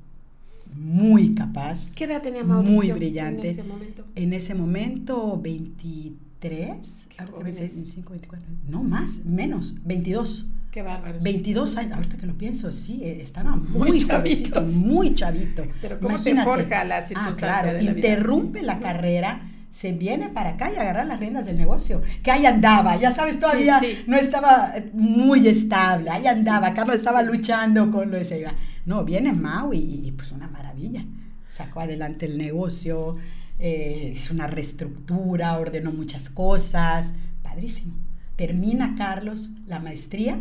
[0.73, 1.91] muy capaz.
[1.95, 3.49] ¿Qué edad tenía Mauricio Muy brillante.
[3.49, 4.06] En ese momento.
[4.15, 7.08] En ese momento, 23.
[7.43, 8.47] 25, 24.
[8.67, 10.47] No, más, menos, 22.
[10.71, 11.19] Qué bárbaro.
[11.21, 15.63] 22 años, ahorita que lo pienso, sí, eh, estaba muy, muy chavito, muy chavito.
[15.82, 20.71] Pero ¿cómo se forja la circunstancia ah, claro, interrumpe la carrera se viene para acá
[20.71, 22.01] y agarra las riendas del negocio.
[22.23, 27.91] Que ahí andaba, ya sabes, todavía no estaba muy estable, ahí andaba, Carlos estaba luchando
[27.91, 28.54] con lo de Seiba.
[28.85, 31.05] No, viene Mau y, pues una maravilla.
[31.47, 33.17] Sacó adelante el negocio,
[33.59, 37.93] eh, hizo una reestructura, ordenó muchas cosas, padrísimo.
[38.35, 40.39] Termina Carlos la maestría,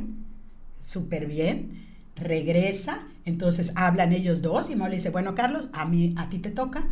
[0.84, 1.84] súper bien,
[2.16, 6.38] regresa, entonces hablan ellos dos y Mau le dice, bueno Carlos, a, mí, a ti
[6.38, 6.86] te toca,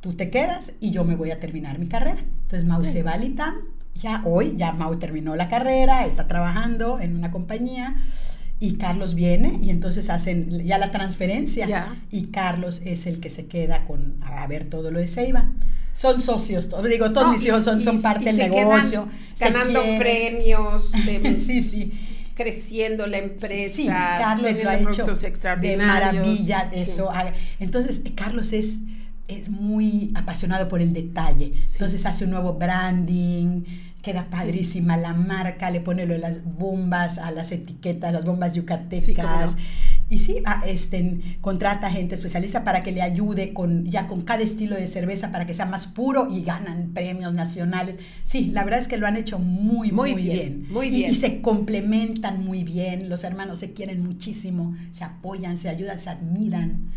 [0.00, 2.20] tú te quedas y yo me voy a terminar mi carrera.
[2.42, 3.54] Entonces Mau se va al ITAM,
[3.94, 7.96] ya hoy, ya Mau terminó la carrera, está trabajando en una compañía
[8.60, 13.46] y Carlos viene y entonces hacen ya la transferencia y Carlos es el que se
[13.46, 15.50] queda con a ver todo lo de Ceiba.
[15.92, 19.08] Son socios, digo, todos mis hijos son, son parte del negocio.
[19.38, 20.92] ganando premios.
[21.40, 21.92] sí, sí
[22.34, 25.04] creciendo la empresa, sí, Carlos lo ha hecho
[25.60, 27.12] de maravilla eso.
[27.60, 28.80] Entonces, Carlos es
[29.28, 31.54] es muy apasionado por el detalle.
[31.72, 33.62] Entonces hace un nuevo branding,
[34.04, 38.52] queda padrísima la marca, le pone lo de las bombas a las etiquetas, las bombas
[38.52, 39.56] yucatecas.
[40.10, 44.42] Y sí, ah, este, contrata gente especialista para que le ayude con, ya con cada
[44.42, 47.96] estilo de cerveza para que sea más puro y ganan premios nacionales.
[48.22, 51.10] Sí, la verdad es que lo han hecho muy, muy, bien, Muy bien.
[51.10, 56.10] y se complementan muy bien, los hermanos se quieren muchísimo, se apoyan, se ayudan, se
[56.10, 56.92] admiran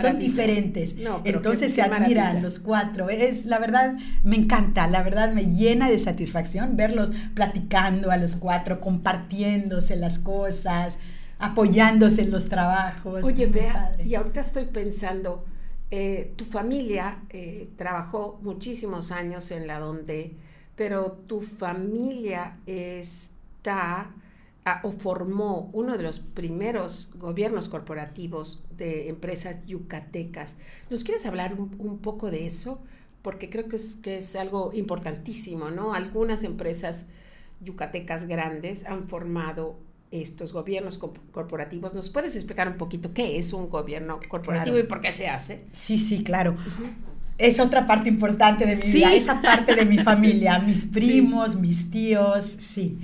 [0.00, 0.96] son diferentes.
[1.24, 3.08] Entonces se admiran los cuatro.
[3.08, 8.36] Es la verdad, me encanta, la verdad me llena de satisfacción verlos platicando a los
[8.36, 10.98] cuatro, compartiéndose las cosas,
[11.38, 13.24] apoyándose en los trabajos.
[13.24, 15.44] Oye, vea, y ahorita estoy pensando,
[15.90, 20.36] eh, tu familia eh, trabajó muchísimos años en la donde,
[20.76, 24.10] pero tu familia está
[24.82, 30.56] o formó uno de los primeros gobiernos corporativos de empresas yucatecas.
[30.88, 32.80] ¿Nos quieres hablar un, poco de eso?
[33.22, 35.94] Porque creo que es, que es algo importantísimo, ¿no?
[35.94, 37.08] Algunas empresas
[37.60, 39.76] yucatecas grandes han formado
[40.12, 41.94] estos gobiernos corporativos.
[41.94, 45.64] ¿Nos puedes explicar un poquito qué es un gobierno corporativo y por qué se hace?
[45.72, 46.54] Sí, sí, claro.
[47.38, 51.90] Es otra parte importante de mi vida, esa parte de mi familia, mis primos, mis
[51.90, 52.98] tíos, sí.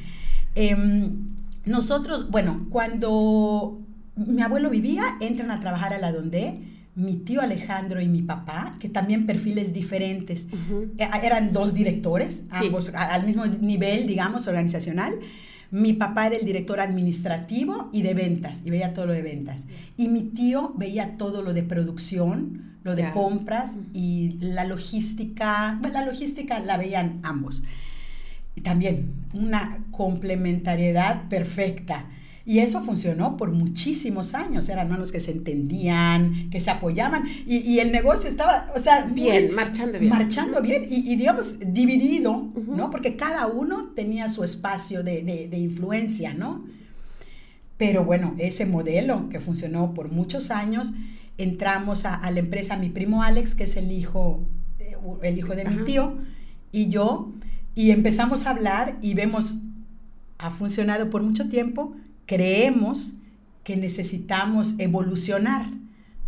[0.55, 1.27] Em,
[1.68, 3.81] nosotros, bueno, cuando
[4.16, 6.61] mi abuelo vivía, entran a trabajar a la donde
[6.94, 10.48] mi tío Alejandro y mi papá, que también perfiles diferentes.
[10.98, 15.14] E, eran dos directores, ambos al mismo nivel, digamos, organizacional.
[15.70, 19.66] Mi papá era el director administrativo y de ventas, y veía todo lo de ventas.
[19.96, 25.78] Y mi tío veía todo lo de producción, lo de compras y la logística.
[25.92, 27.62] La logística la veían ambos
[28.61, 32.06] también una complementariedad perfecta.
[32.48, 34.70] Y eso funcionó por muchísimos años.
[34.70, 37.24] Eran hermanos que se entendían, que se apoyaban.
[37.46, 39.04] Y, el negocio estaba, o sea...
[39.04, 40.10] Bien, marchando bien.
[40.10, 42.90] Marchando bien y, digamos, dividido, ¿no?
[42.90, 46.64] Porque cada uno tenía su espacio de, de, influencia, ¿no?
[47.76, 50.94] Pero bueno, ese modelo que funcionó por muchos años,
[51.36, 54.40] entramos a, a la empresa, mi primo Alex, que es el hijo,
[55.22, 56.16] el hijo de mi tío,
[56.72, 57.34] y yo
[57.78, 59.58] Y empezamos a hablar y vemos,
[60.38, 61.94] ha funcionado por mucho tiempo,
[62.26, 63.14] creemos
[63.62, 65.70] que necesitamos evolucionar,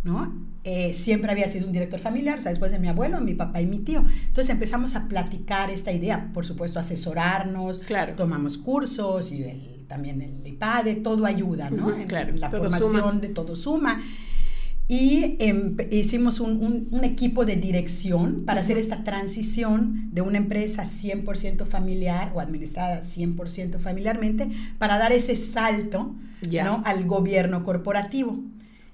[0.05, 0.33] ¿no?
[0.63, 3.59] Eh, siempre había sido un director familiar, o sea, después de mi abuelo, mi papá
[3.59, 4.05] y mi tío.
[4.27, 8.13] Entonces empezamos a platicar esta idea, por supuesto, asesorarnos, claro.
[8.15, 9.43] tomamos cursos y
[9.89, 11.93] también el IPADE, todo ayuda, ¿no?
[12.07, 14.01] claro, la formación de todo suma.
[14.91, 20.83] Y em, hicimos un, un, equipo de dirección para hacer esta transición de una empresa
[20.83, 24.49] 100% familiar o administrada 100% familiarmente
[24.79, 26.13] para dar ese salto
[26.51, 26.83] ¿no?
[26.83, 28.37] al gobierno corporativo.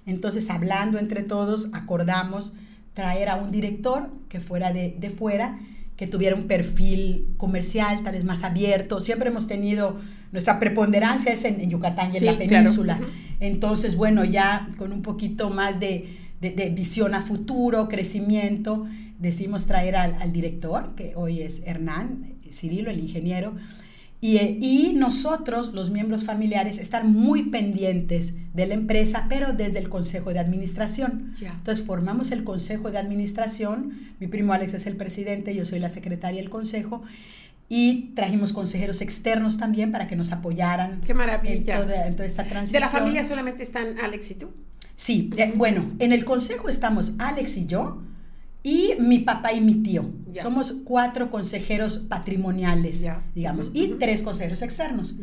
[0.05, 2.53] Entonces, hablando entre todos, acordamos
[2.93, 5.57] traer a un director que fuera de, de fuera,
[5.95, 9.01] que tuviera un perfil comercial, tal vez más abierto.
[9.01, 9.97] Siempre hemos tenido,
[10.31, 12.99] nuestra preponderancia es en, Yucatán y en la península.
[13.39, 18.87] Entonces, bueno, ya con un poquito más de, de, visión a futuro, crecimiento,
[19.19, 23.53] decidimos traer al, al, director, que hoy es Hernán Cirilo, el ingeniero,
[24.19, 30.33] y, nosotros, los miembros familiares, estar muy pendientes de la empresa, pero desde el consejo
[30.33, 31.33] de administración.
[31.39, 35.89] Entonces formamos el consejo de administración, mi primo Alex es el presidente, yo soy la
[35.89, 37.03] secretaria del consejo,
[37.69, 41.01] y trajimos consejeros externos también para que nos apoyaran.
[41.01, 41.79] Qué maravilla.
[42.05, 42.81] En toda, esta transición.
[42.81, 44.51] ¿De la familia solamente están Alex y tú?
[44.95, 48.01] Sí, eh, bueno, en el consejo estamos Alex y yo,
[48.63, 50.09] y mi papá y mi tío.
[50.41, 55.15] Somos cuatro consejeros patrimoniales, digamos, y tres consejeros externos.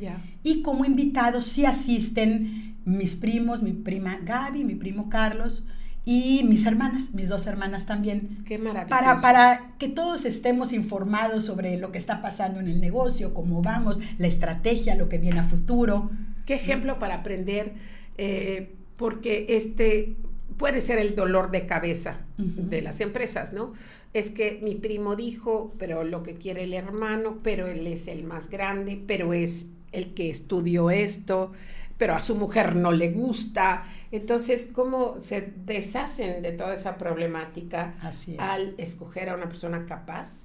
[0.42, 5.64] Y como invitados sí asisten mis primos, mi prima Gaby, mi primo Carlos
[6.04, 8.44] y mis hermanas, mis dos hermanas también.
[8.46, 9.00] Qué maravilloso.
[9.00, 13.62] Para, para que todos estemos informados sobre lo que está pasando en el negocio, cómo
[13.62, 16.10] vamos, la estrategia, lo que viene a futuro.
[16.44, 17.72] Qué ejemplo para aprender,
[18.18, 20.16] eh, porque este
[20.58, 23.72] puede ser el dolor de cabeza de las empresas, ¿no?
[24.12, 28.24] Es que mi primo dijo, pero lo que quiere el hermano, pero él es el
[28.24, 31.52] más grande, pero es el que estudió esto,
[31.98, 33.84] pero a su mujer no le gusta.
[34.14, 37.94] Entonces, ¿cómo se deshacen de toda esa problemática
[38.38, 40.44] al escoger a una persona capaz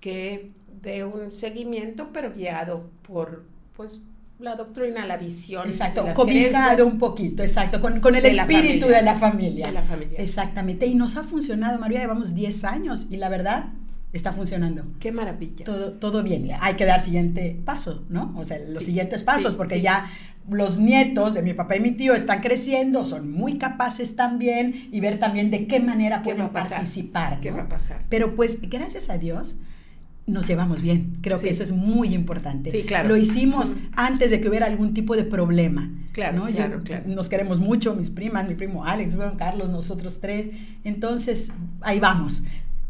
[0.00, 3.44] que dé un seguimiento, pero guiado por,
[3.76, 4.00] pues,
[4.38, 5.68] la doctrina, la visión.
[5.68, 9.66] Exacto, cobijado un poquito, exacto, con, con el espíritu de la familia.
[9.66, 10.18] De la familia.
[10.18, 10.86] Exactamente.
[10.86, 13.66] Y nos ha funcionado, María, llevamos 10 años y la verdad
[14.14, 14.84] está funcionando.
[15.00, 15.64] Qué maravilla.
[15.64, 16.48] Todo, todo bien.
[16.60, 18.32] Hay que dar siguiente paso, ¿no?
[18.36, 20.10] O sea, los siguientes pasos, porque ya
[20.48, 25.00] los nietos de mi papá y mi tío están creciendo, son muy capaces también y
[25.00, 27.40] ver también de qué manera pueden participar.
[27.40, 28.04] ¿Qué va a pasar?
[28.08, 29.56] Pero pues, gracias a Dios,
[30.26, 31.18] nos llevamos bien.
[31.20, 32.70] Creo que eso es muy importante.
[32.70, 33.08] Sí, claro.
[33.08, 35.90] Lo hicimos antes de que hubiera algún tipo de problema.
[36.12, 37.08] Claro, claro, claro.
[37.08, 40.50] Nos queremos mucho, mis primas, mi primo Alex, Juan Carlos, nosotros tres.
[40.84, 42.44] Entonces, ahí vamos.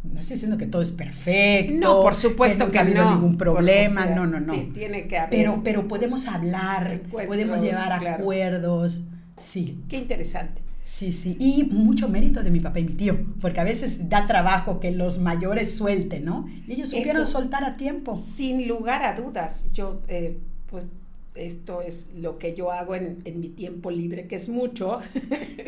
[0.04, 1.74] No estoy diciendo que todo es perfecto.
[1.74, 4.06] No, por supuesto que, no ha habido ningún problema.
[4.06, 4.54] no, no, no.
[4.72, 5.30] Tiene que haber.
[5.30, 9.04] Pero, pero podemos hablar, podemos llevar acuerdos.
[9.38, 9.82] Sí.
[9.88, 10.64] Qué interesante.
[10.84, 14.26] Sí, sí, y mucho mérito de mi papá y mi tío, porque a veces da
[14.26, 16.46] trabajo que los mayores suelten, ¿no?
[16.68, 18.14] Y ellos supieron soltar a tiempo.
[18.14, 20.38] Sin lugar a dudas, yo, eh,
[20.70, 20.88] pues,
[21.34, 25.00] esto es lo que yo hago en, mi tiempo libre, que es mucho,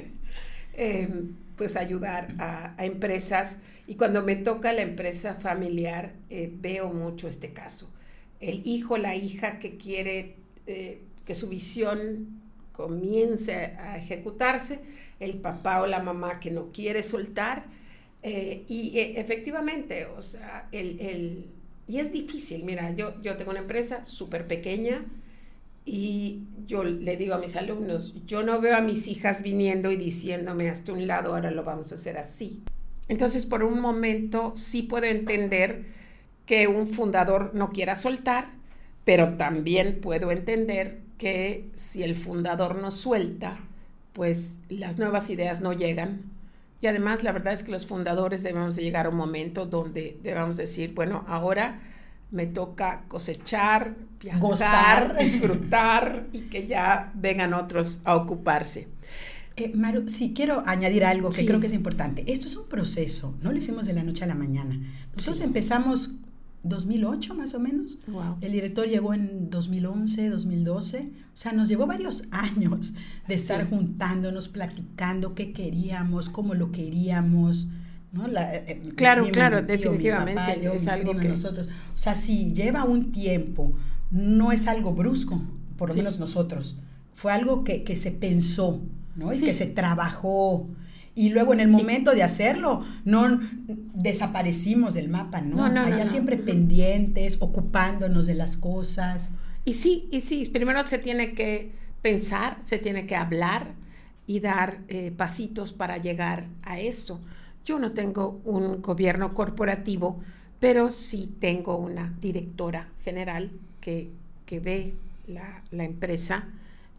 [0.74, 3.60] em, pues ayudar a, empresas.
[3.86, 7.92] Y cuando me toca la empresa familiar, eh, veo mucho este caso.
[8.40, 12.40] El hijo, la hija que quiere eh, que su visión
[12.72, 14.80] comience a ejecutarse,
[15.20, 17.64] el papá o la mamá que no quiere soltar.
[18.22, 21.46] Eh, y efectivamente, o sea, el,
[21.86, 25.04] y es difícil, mira, yo, yo tengo una empresa súper pequeña
[25.84, 29.96] y yo le digo a mis alumnos, yo no veo a mis hijas viniendo y
[29.96, 32.64] diciéndome hasta un lado, ahora lo vamos a hacer así.
[33.08, 35.86] Entonces, por un momento, sí puedo entender
[36.44, 38.48] que un fundador no quiera soltar,
[39.04, 43.58] pero también puedo entender que si el fundador no suelta,
[44.12, 46.22] pues las nuevas ideas no llegan.
[46.80, 50.18] Y además la verdad es que los fundadores debemos de llegar a un momento donde
[50.22, 51.80] debemos decir, bueno, ahora
[52.30, 55.16] me toca cosechar, viajar, Gozar.
[55.16, 58.88] disfrutar y que ya vengan otros a ocuparse.
[59.56, 62.30] Eh, Maru, sí, quiero añadir algo que creo que es importante.
[62.30, 64.78] Esto es un proceso, no lo hicimos de la noche a la mañana.
[65.14, 66.16] Nosotros empezamos
[66.68, 67.98] 2008 más o menos.
[68.40, 70.98] El director llegó en 2011, 2012.
[71.00, 72.92] O sea, nos llevó varios años
[73.26, 77.68] de estar juntándonos, platicando qué queríamos, cómo lo queríamos.
[78.12, 78.26] ¿no?
[78.26, 80.74] Eh, eh, claro, claro, definitivamente.
[80.74, 81.68] es algo que nosotros.
[81.94, 83.72] O sea, sí, lleva un tiempo.
[84.10, 85.40] No es algo brusco,
[85.76, 86.78] por lo menos nosotros.
[87.14, 88.82] Fue algo que, que se pensó,
[89.16, 89.32] ¿no?
[89.32, 90.66] Y que se trabajó
[91.16, 93.40] y luego en el momento de hacerlo no
[93.94, 95.56] desaparecimos del mapa, ¿no?
[95.56, 99.30] no, no Allá siempre pendientes, ocupándonos de las cosas.
[99.64, 103.72] Y sí, y sí, primero se tiene que pensar, se tiene que hablar
[104.26, 107.18] y dar eh, pasitos para llegar a eso.
[107.64, 110.20] Yo no tengo un gobierno corporativo,
[110.60, 113.50] pero sí tengo una directora general
[113.80, 114.10] que,
[114.44, 114.94] que ve
[115.26, 116.44] la, la empresa.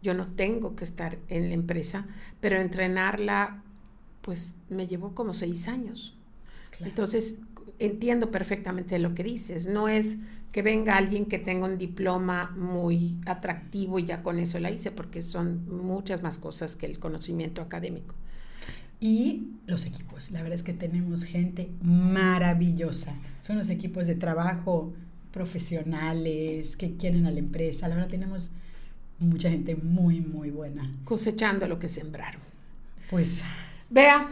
[0.02, 2.06] Yo no tengo que estar en la empresa,
[2.40, 3.62] pero entrenarla
[4.20, 6.16] pues me llevó como seis años.
[6.80, 7.40] Entonces,
[7.78, 9.66] entiendo perfectamente lo que dices.
[9.66, 10.18] No es
[10.52, 14.90] que venga alguien que tenga un diploma muy atractivo y ya con eso la hice,
[14.90, 18.14] porque son muchas más cosas que el conocimiento académico.
[19.00, 23.16] Y los equipos, la verdad es que tenemos gente maravillosa.
[23.40, 24.92] Son los equipos de trabajo
[25.32, 27.86] profesionales que quieren a la empresa.
[27.86, 28.50] La verdad tenemos
[29.18, 30.94] mucha gente muy, muy buena.
[31.04, 32.40] Cosechando lo que sembraron.
[33.10, 33.42] Pues
[33.90, 34.28] Vea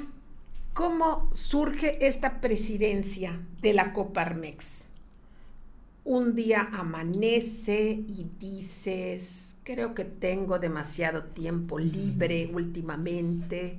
[0.74, 4.88] cómo surge esta presidencia de la Coparmex.
[6.04, 13.78] Un día amanece y dices, creo que tengo demasiado tiempo libre últimamente.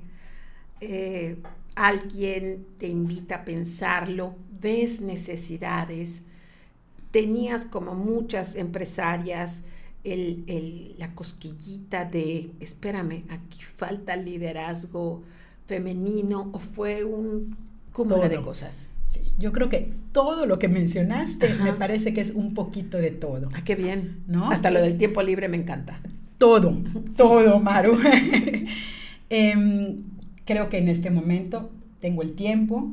[0.80, 1.36] Eh,
[1.76, 6.24] alguien te invita a pensarlo, ves necesidades,
[7.12, 9.62] tenías como muchas empresarias
[10.16, 15.22] la cosquillita de, espérame, aquí falta liderazgo,
[15.66, 17.56] femenino o fue un
[17.92, 18.90] cúmulo de cosas?
[19.06, 23.10] Sí, yo creo que todo lo que mencionaste me parece que es un poquito de
[23.10, 23.48] todo.
[23.54, 24.22] Ah, qué bien.
[24.26, 24.50] ¿No?
[24.50, 26.00] Hasta lo del tiempo libre me encanta.
[26.36, 26.76] Todo,
[27.16, 27.98] todo, Maru.
[29.30, 30.04] Em,
[30.46, 32.90] creo que en este momento tengo el tiempo.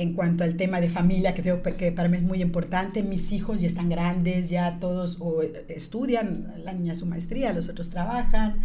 [0.00, 3.32] En cuanto al tema de familia, que creo que para mí es muy importante, mis
[3.32, 8.60] hijos ya están grandes, ya todos o estudian, la niña su maestría, los otros trabajan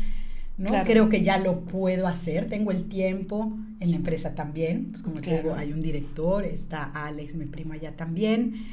[0.58, 0.84] ¿no?
[0.86, 5.20] Creo que ya lo puedo hacer, tengo el tiempo en la empresa también, pues como
[5.20, 8.66] te digo, hay un director, está Alex, mi prima ya también.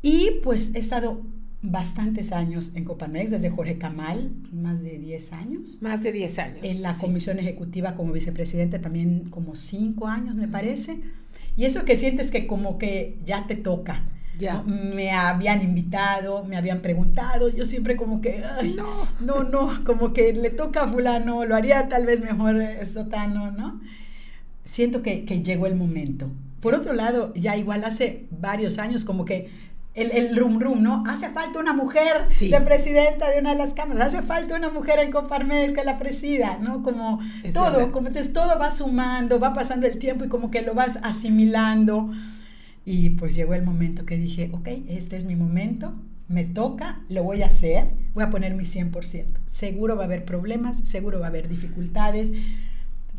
[0.00, 1.20] Y pues he estado
[1.60, 5.78] bastantes años en Copamex, desde Jorge Camal, más de 10 años.
[5.80, 6.58] Más de 10 años.
[6.62, 11.00] En la comisión ejecutiva como vicepresidente también como 5 años, me parece.
[11.56, 14.04] Y eso que sientes que como que ya te toca.
[14.66, 18.42] Me habían invitado, me habían preguntado, yo siempre como que,
[18.74, 18.92] no.
[19.20, 23.80] no, no, como que le toca a fulano, lo haría tal vez mejor sotano, ¿no?
[24.64, 26.28] Siento que, que llegó el momento.
[26.60, 29.48] Por otro lado, ya igual hace varios años como que
[29.94, 31.04] el, el rum rum, ¿no?
[31.06, 34.98] Hace falta una mujer de presidenta de una de las cámaras, hace falta una mujer
[34.98, 36.82] en Coparmex que la presida, ¿no?
[36.82, 37.20] Como
[37.52, 40.98] todo, como entonces todo va sumando, va pasando el tiempo y como que lo vas
[41.02, 42.10] asimilando.
[42.84, 45.94] Y pues llegó el momento que dije, ok, este es mi momento,
[46.26, 49.24] me toca, lo voy a hacer, voy a poner mi 100%.
[49.46, 52.32] Seguro va a haber problemas, seguro va a haber dificultades,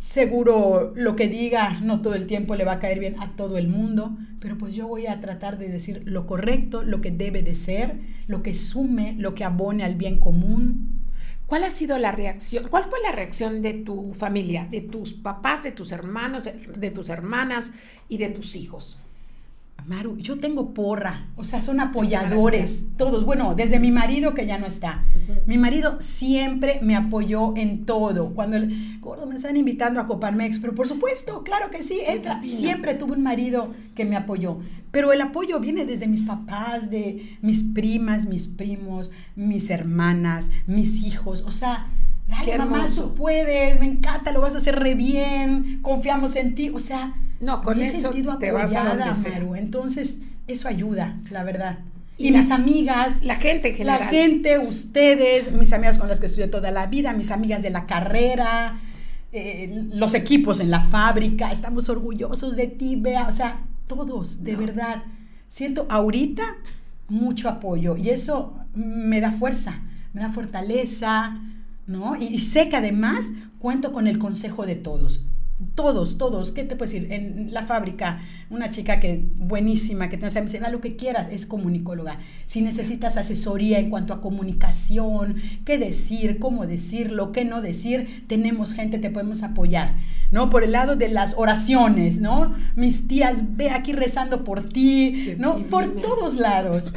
[0.04, 3.58] seguro lo que diga no todo el tiempo le va a caer bien a todo
[3.58, 7.42] el mundo, pero pues yo voy a tratar de decir lo correcto, lo que debe
[7.42, 11.00] de ser, lo que sume, lo que abone al bien común.
[11.46, 12.68] ¿Cuál ha sido la reacción?
[12.68, 17.08] ¿Cuál fue la reacción de tu familia, de tus papás, de tus hermanos, de tus
[17.08, 17.72] hermanas
[18.10, 19.03] y de tus hijos?
[19.88, 23.26] Maru, yo tengo porra, o sea, son apoyadores, todos.
[23.26, 25.04] Bueno, desde mi marido que ya no está.
[25.46, 28.34] Mi marido siempre me apoyó en todo.
[28.34, 32.42] Cuando el gordo me están invitando a Coparmex, pero por supuesto, claro que sí, entra.
[32.44, 34.60] Siempre tuve un marido que me apoyó.
[34.92, 41.04] Pero el apoyo viene desde mis papás, de mis primas, mis primos, mis hermanas, mis
[41.04, 41.44] hijos.
[41.48, 41.88] O sea,
[42.28, 46.70] dale, mamá, tú puedes, me encanta, lo vas a hacer re bien, confiamos en ti.
[46.70, 49.56] O sea, no, con eso te vas a Maru.
[49.56, 51.80] Entonces, eso ayuda, la verdad.
[52.18, 54.00] Y, mis amigas, la gente en general.
[54.02, 57.70] La gente, ustedes, mis amigas con las que estudié toda la vida, mis amigas de
[57.70, 58.80] la carrera,
[59.32, 64.56] eh, los equipos en la fábrica, estamos orgullosos de ti, vea, o sea, todos, de
[64.56, 65.04] verdad.
[65.48, 66.44] Siento ahorita
[67.10, 69.82] mucho apoyo y eso me da fuerza,
[70.14, 71.42] me da fortaleza,
[71.86, 72.16] ¿no?
[72.16, 75.26] y sé que además cuento con el consejo de todos
[75.76, 77.12] todos, todos, ¿qué te puedo decir?
[77.12, 81.30] En la fábrica, una chica que buenísima, que te me dice, da lo que quieras,
[81.32, 82.20] es comunicóloga.
[82.46, 85.36] Si necesitas asesoría en cuanto a comunicación,
[85.66, 89.96] qué decir, cómo decirlo, qué no decir, tenemos gente, te podemos apoyar,
[90.32, 90.50] ¿no?
[90.50, 92.54] Por el lado de las oraciones, ¿no?
[92.76, 95.64] Mis tías, ve aquí rezando por ti, ¿no?
[95.64, 96.94] Por todos lados.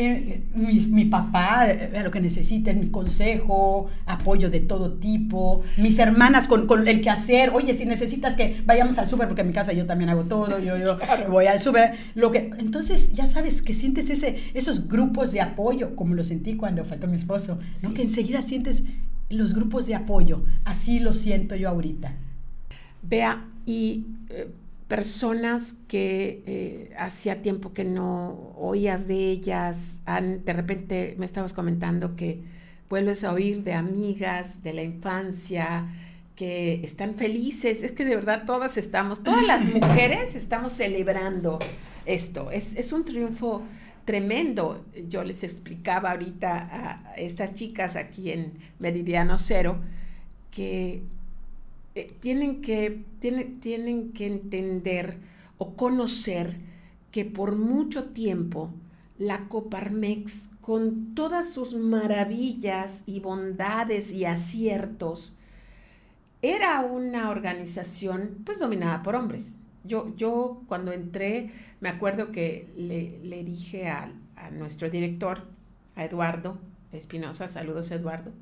[0.00, 6.68] Eh, mi, papá, eh, lo que necesiten, consejo, apoyo de todo tipo, mis hermanas con,
[6.68, 9.86] con el hacer oye, si necesitas que vayamos al súper, porque en mi casa yo
[9.86, 14.08] también hago todo, yo, yo voy al súper, lo que, entonces ya sabes que sientes
[14.08, 17.92] ese, esos grupos de apoyo, como lo sentí cuando faltó mi esposo, ¿no?
[17.92, 18.84] que enseguida sientes
[19.30, 22.12] los grupos de apoyo, así lo siento yo ahorita.
[23.02, 24.48] Vea, y eh,
[24.88, 31.52] personas que eh, hacía tiempo que no oías de ellas, han, de repente me estabas
[31.52, 32.42] comentando que
[32.88, 35.86] vuelves a oír de amigas de la infancia,
[36.34, 41.58] que están felices, es que de verdad todas estamos, todas las mujeres estamos celebrando
[42.06, 43.62] esto, es, es un triunfo
[44.06, 44.86] tremendo.
[45.06, 49.80] Yo les explicaba ahorita a estas chicas aquí en Meridiano Cero
[50.50, 51.02] que
[51.98, 55.18] eh, tienen, que, tienen, que entender
[55.58, 56.56] o conocer
[57.10, 58.70] que por mucho tiempo
[59.18, 65.36] la Coparmex, con todas sus maravillas y bondades y aciertos,
[66.40, 69.56] era una organización pues dominada por hombres.
[69.82, 75.48] Yo, yo cuando entré, me acuerdo que le, dije a, a, nuestro director,
[75.96, 76.58] a Eduardo
[76.92, 78.32] Espinosa, saludos Eduardo,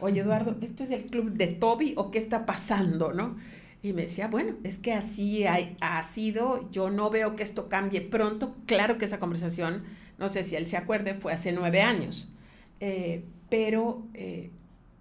[0.00, 3.36] oye Eduardo, ¿esto es el club de Toby o qué está pasando, no?
[3.82, 8.00] Y me decía, bueno, es que así ha, sido, yo no veo que esto cambie
[8.00, 8.56] pronto.
[8.66, 9.84] Claro que esa conversación,
[10.18, 12.32] no sé si él se acuerde, fue hace nueve años,
[12.80, 14.50] eh, pero eh,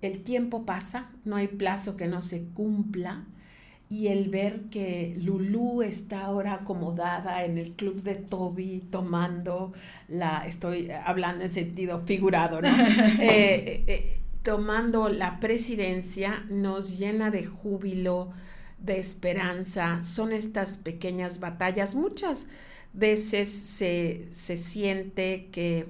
[0.04, 3.26] el tiempo pasa, no hay plazo que no se cumpla.
[3.90, 9.72] Y el ver que Lulu está ahora acomodada en el club de Toby tomando
[10.10, 12.68] la, estoy hablando en sentido figurado, ¿no?
[13.22, 18.32] Eh, tomando la presidencia nos llena de júbilo,
[18.80, 20.02] de esperanza.
[20.04, 21.96] Son estas pequeñas batallas.
[21.96, 22.50] Muchas
[22.94, 25.88] veces se, siente que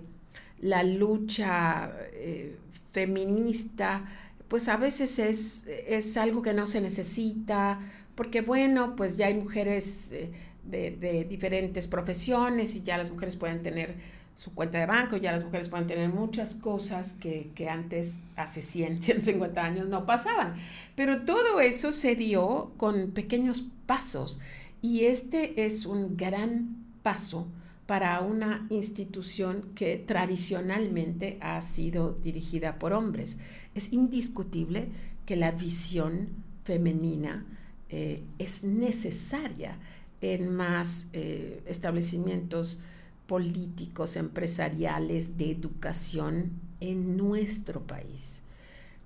[0.59, 2.57] la lucha eh,
[2.91, 4.05] feminista,
[4.47, 7.79] pues a veces es, es, algo que no se necesita,
[8.15, 10.31] porque bueno, pues ya hay mujeres eh,
[10.63, 13.95] de, de diferentes profesiones y ya las mujeres pueden tener
[14.37, 19.01] su cuenta de banco, ya las mujeres pueden tener muchas cosas que, antes, hace 100,
[19.01, 20.55] 150 años, no pasaban.
[20.95, 24.39] Pero todo eso se dio con pequeños pasos
[24.81, 27.47] y este es un gran paso
[27.87, 33.39] para una institución que tradicionalmente ha sido dirigida por hombres.
[33.73, 34.89] Es indiscutible
[35.25, 36.29] que la visión
[36.63, 37.43] femenina
[37.89, 39.79] eh, es necesaria
[40.21, 42.81] en más eh, establecimientos
[43.27, 48.41] políticos, empresariales, de educación en nuestro país.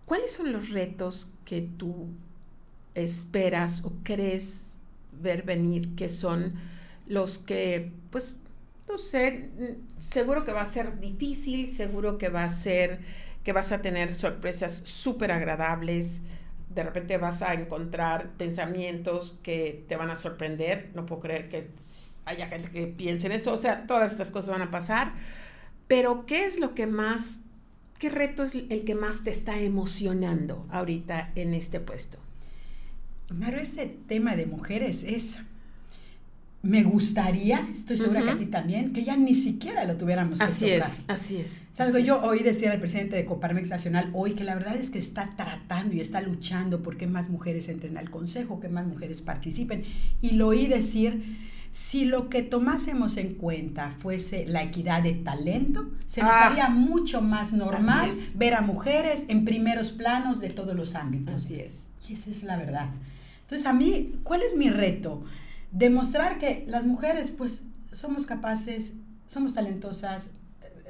[0.05, 2.07] ¿Cuáles son los retos que tú
[2.95, 4.79] esperas o crees
[5.21, 6.53] ver venir que son
[7.07, 8.41] los que, pues,
[8.87, 9.49] no sé,
[9.99, 12.99] seguro que va a ser difícil, seguro que va a ser,
[13.43, 16.23] que vas a tener sorpresas súper agradables,
[16.73, 21.67] de repente vas a encontrar pensamientos que te van a sorprender, no puedo creer que
[22.25, 25.13] haya gente que piense en esto, o sea, todas estas cosas van a pasar,
[25.87, 27.41] pero ¿qué es lo que más,
[27.99, 32.17] qué reto es el que más te está emocionando ahorita en este puesto?
[33.39, 35.37] Pero ese tema de mujeres es,
[36.63, 40.43] me gustaría, estoy segura que a ti también, que ya ni siquiera lo tuviéramos que
[40.43, 41.61] así es, así es.
[41.77, 44.99] Algo yo hoy decía al presidente de Coparmex Nacional hoy que la verdad es que
[44.99, 49.83] está tratando y está luchando porque más mujeres entren al consejo, que más mujeres participen.
[50.21, 55.89] Y lo oí decir si lo que tomásemos en cuenta fuese la equidad de talento,
[56.07, 56.47] se nos ah.
[56.47, 61.35] haría mucho más normal ver a mujeres en primeros planos de todos los ámbitos.
[61.35, 61.87] Así es.
[62.07, 62.89] Y esa es la verdad.
[63.43, 65.23] Entonces, a mí, ¿cuál es mi reto?
[65.71, 68.93] Demostrar que las mujeres, pues, somos capaces,
[69.27, 70.31] somos talentosas,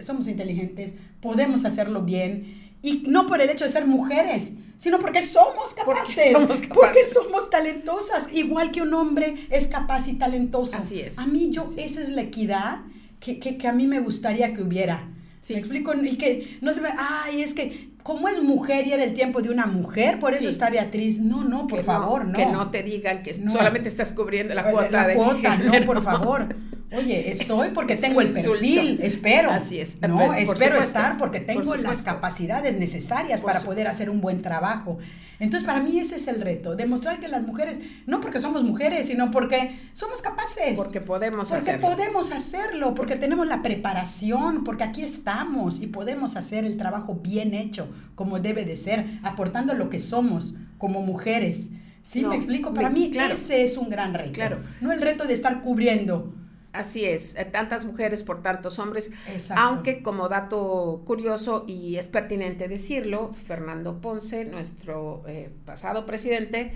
[0.03, 5.21] somos inteligentes, podemos hacerlo bien, y no por el hecho de ser mujeres, sino porque
[5.21, 6.33] somos capaces.
[6.73, 8.29] Porque somos, talentosas.
[8.33, 10.75] Igual que un hombre es capaz y talentoso.
[10.75, 11.19] Así es.
[11.19, 12.79] A mí, yo, esa es la equidad
[13.19, 15.07] que, que, a mí me gustaría que hubiera.
[15.39, 15.53] Sí.
[15.53, 15.93] ¿Me explico?
[15.93, 19.43] Y que no se ve, ay, es que como es mujer y era el tiempo
[19.43, 21.19] de una mujer, por eso está Beatriz.
[21.19, 25.07] No, no, por favor, no, Que no te digan que solamente estás cubriendo la cuota
[25.07, 26.55] la cuota, no, por favor.
[26.91, 29.49] Oye, estoy porque tengo el perfil, espero.
[29.51, 30.01] Así es.
[30.01, 34.97] No, espero estar porque tengo las capacidades necesarias para poder hacer un buen trabajo.
[35.39, 39.07] Entonces, para mí ese es el reto, demostrar que las mujeres, no porque somos mujeres,
[39.07, 40.75] sino porque somos capaces.
[40.75, 41.81] Porque podemos hacerlo.
[41.81, 47.15] Porque podemos hacerlo, porque tenemos la preparación, porque aquí estamos y podemos hacer el trabajo
[47.15, 51.69] bien hecho, como debe de ser, aportando lo que somos como mujeres.
[52.03, 52.23] ¿Sí?
[52.23, 52.73] ¿Me explico?
[52.73, 54.33] Para mí ese es un gran reto.
[54.33, 54.59] Claro.
[54.79, 56.33] No el reto de estar cubriendo
[56.73, 59.11] Así es, eh, tantas mujeres por tantos hombres.
[59.55, 66.71] Aunque como dato curioso y es pertinente decirlo, Fernando Ponce, nuestro eh, pasado presidente,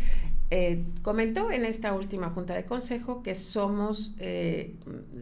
[0.51, 4.15] eh, comentó en esta última junta de consejo que somos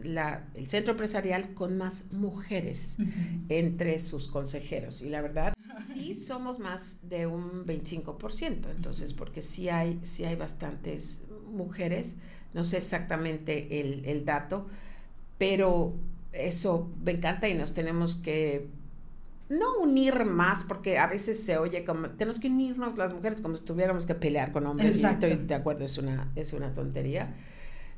[0.02, 2.96] la, el centro empresarial con más mujeres
[3.48, 5.02] entre sus consejeros.
[5.02, 5.54] Y la verdad,
[5.86, 12.16] sí somos más de un 25%, entonces, porque sí hay, sí hay bastantes mujeres,
[12.54, 14.66] no sé exactamente el, el dato,
[15.38, 15.94] pero
[16.32, 18.68] eso me encanta y nos tenemos que
[19.48, 23.56] no unir más, porque a veces se oye como, tenemos que unirnos las mujeres como
[23.56, 24.96] si tuviéramos que pelear con hombres.
[24.96, 25.26] Exacto.
[25.26, 27.34] Y estoy de acuerdo, es una, es una tontería.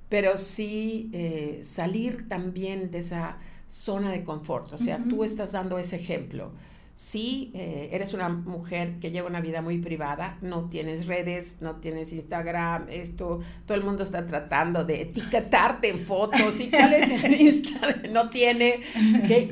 [0.09, 3.39] Pero sí eh, salir también de esa
[3.69, 4.73] zona de confort.
[4.73, 6.53] O sea, tú estás dando ese ejemplo.
[6.97, 11.77] Sí, eh, eres una mujer que lleva una vida muy privada, no tienes redes, no
[11.77, 17.11] tienes Instagram, esto, todo el mundo está tratando de etiquetarte en fotos y cuál es
[17.23, 18.81] el Insta, no tiene,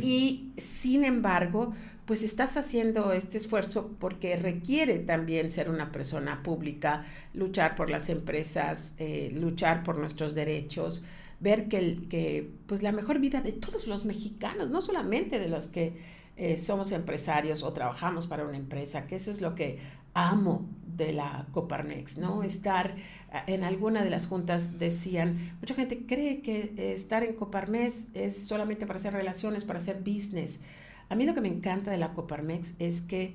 [0.01, 1.75] y sin embargo,
[2.07, 8.09] pues estás haciendo este esfuerzo porque requiere también ser una persona pública, luchar por las
[8.09, 11.05] empresas, eh, luchar por nuestros derechos,
[11.41, 15.49] ver que, el, que pues la mejor vida de todos los mexicanos, no solamente de
[15.49, 19.79] los que eh, somos empresarios o trabajamos para una empresa, que eso es lo que
[20.15, 22.43] amo de la Coparmex, ¿no?
[22.43, 22.95] Estar
[23.33, 28.47] eh, en alguna de las juntas decían, mucha gente cree que estar en Coparmex es
[28.47, 30.61] solamente para hacer relaciones, para hacer business.
[31.09, 33.35] A mí lo que me encanta de la Coparmex es que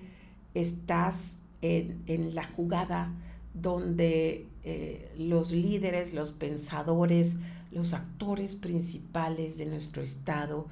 [0.53, 3.11] estás en, en la jugada
[3.53, 7.37] donde eh, los líderes, los pensadores,
[7.71, 10.67] los actores principales de nuestro Estado,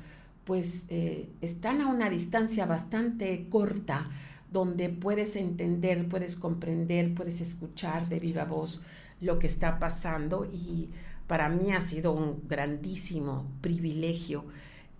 [0.47, 4.09] pues eh, están a una distancia bastante corta
[4.49, 8.81] donde puedes entender, puedes comprender, puedes escuchar de viva voz
[9.19, 10.89] lo que está pasando y
[11.27, 14.45] para mí ha sido un grandísimo privilegio.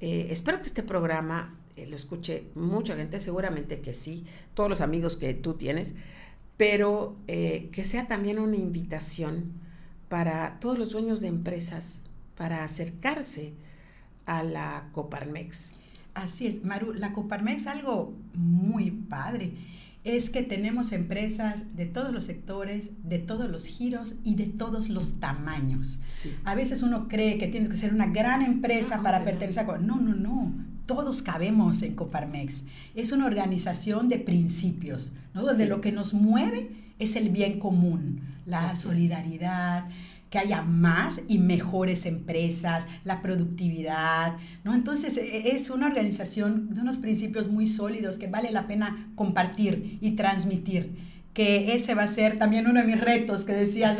[0.01, 4.81] Eh, espero que este programa eh, lo escuche mucha gente, seguramente que sí, todos los
[4.81, 5.95] amigos que tú tienes,
[6.57, 9.53] pero que sea también una invitación
[10.09, 12.01] para todos los dueños de empresas
[12.35, 13.53] para acercarse
[14.27, 15.73] a la Coparmex.
[16.13, 19.53] Así es, Maru, la Coparmex es algo muy padre.
[20.03, 24.89] Es que tenemos empresas de todos los sectores, de todos los giros y de todos
[24.89, 25.99] los tamaños.
[26.45, 29.77] A veces uno cree que tienes que ser una gran empresa para pertenecer a...
[29.77, 30.53] No, no, no.
[30.85, 32.63] Todos cabemos en Coparmex.
[32.95, 35.43] Es una organización de principios, ¿no?
[35.43, 36.69] donde lo que nos mueve
[36.99, 39.89] es el bien común, la solidaridad,
[40.29, 44.73] que haya más y mejores empresas, la productividad, ¿no?
[44.73, 49.11] Entonces e, e, es una organización de unos principios muy sólidos que vale la pena
[49.15, 53.95] compartir y transmitir que ese va a ser también uno de mis retos que decía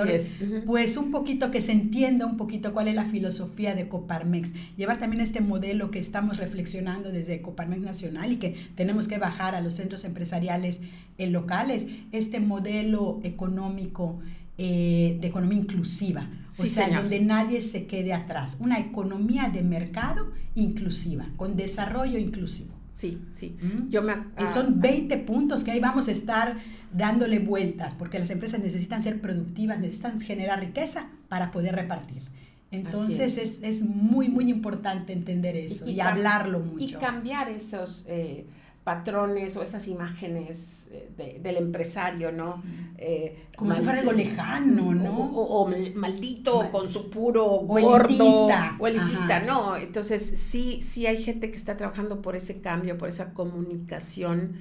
[0.66, 4.98] pues un poquito que se entienda un poquito cuál es la filosofía de Coparmex, llevar
[4.98, 9.62] también este modelo que estamos reflexionando desde Coparmex Nacional y que tenemos que bajar a
[9.62, 10.82] los centros empresariales
[11.20, 14.20] en locales, este modelo económico
[14.60, 20.32] eh, de economía inclusiva, o sea, donde nadie se quede atrás, una economía de mercado
[20.56, 22.74] inclusiva, con desarrollo inclusivo.
[22.92, 23.56] Sí, sí.
[23.62, 23.90] ¿Mm?
[23.90, 26.58] Yo me, y son 20 ah, puntos que ahí vamos a estar
[26.92, 32.24] dándole vueltas, porque las empresas necesitan ser productivas, necesitan generar riqueza para poder repartir.
[32.72, 33.60] Entonces es.
[33.62, 33.84] es.
[33.84, 36.84] muy, muy importante entender eso y, hablarlo mucho.
[36.84, 38.06] Y cambiar esos...
[38.10, 38.48] Eh,
[38.88, 42.64] patrones o esas imágenes eh, del empresario, ¿no?
[42.98, 45.30] Eh, Como si fuera algo lejano, ¿no?
[45.34, 48.48] O, maldito con su puro gordo.
[48.80, 49.76] O elitista, ¿no?
[49.76, 54.54] Entonces, sí, sí hay gente que está trabajando por ese cambio, por esa comunicación.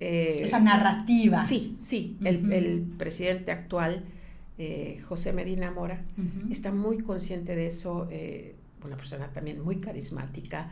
[0.00, 1.42] Eh, esa narrativa.
[1.42, 2.18] Sí, sí.
[2.24, 4.04] el, presidente actual,
[5.08, 6.04] José Medina Mora,
[6.50, 8.06] está muy consciente de eso,
[8.84, 10.68] una persona también muy carismática.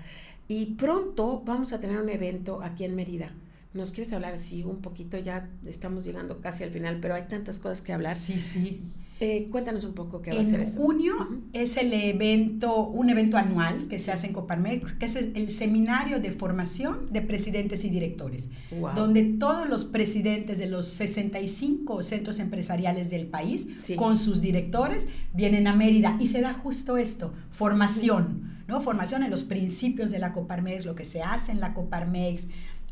[0.50, 3.30] Y pronto vamos a tener un evento aquí en Mérida.
[3.72, 5.16] ¿Nos quieres hablar así un poquito?
[5.16, 8.16] Ya estamos llegando casi al final, pero hay tantas cosas que hablar.
[8.16, 8.82] Sí, sí.
[9.20, 10.80] Eh, cuéntanos un poco qué va a ser esto.
[10.80, 11.14] En junio
[11.52, 16.18] es el evento, un evento anual que se hace en Coparmex, que es el, seminario
[16.18, 18.50] de formación de presidentes y directores,
[18.96, 25.68] donde todos los presidentes de los 65 centros empresariales del país, con sus directores, vienen
[25.68, 28.49] a Mérida y se da justo esto, formación.
[28.70, 28.80] ¿No?
[28.80, 32.46] Formación en los principios de la Coparmex, lo que se hace en la Coparmex,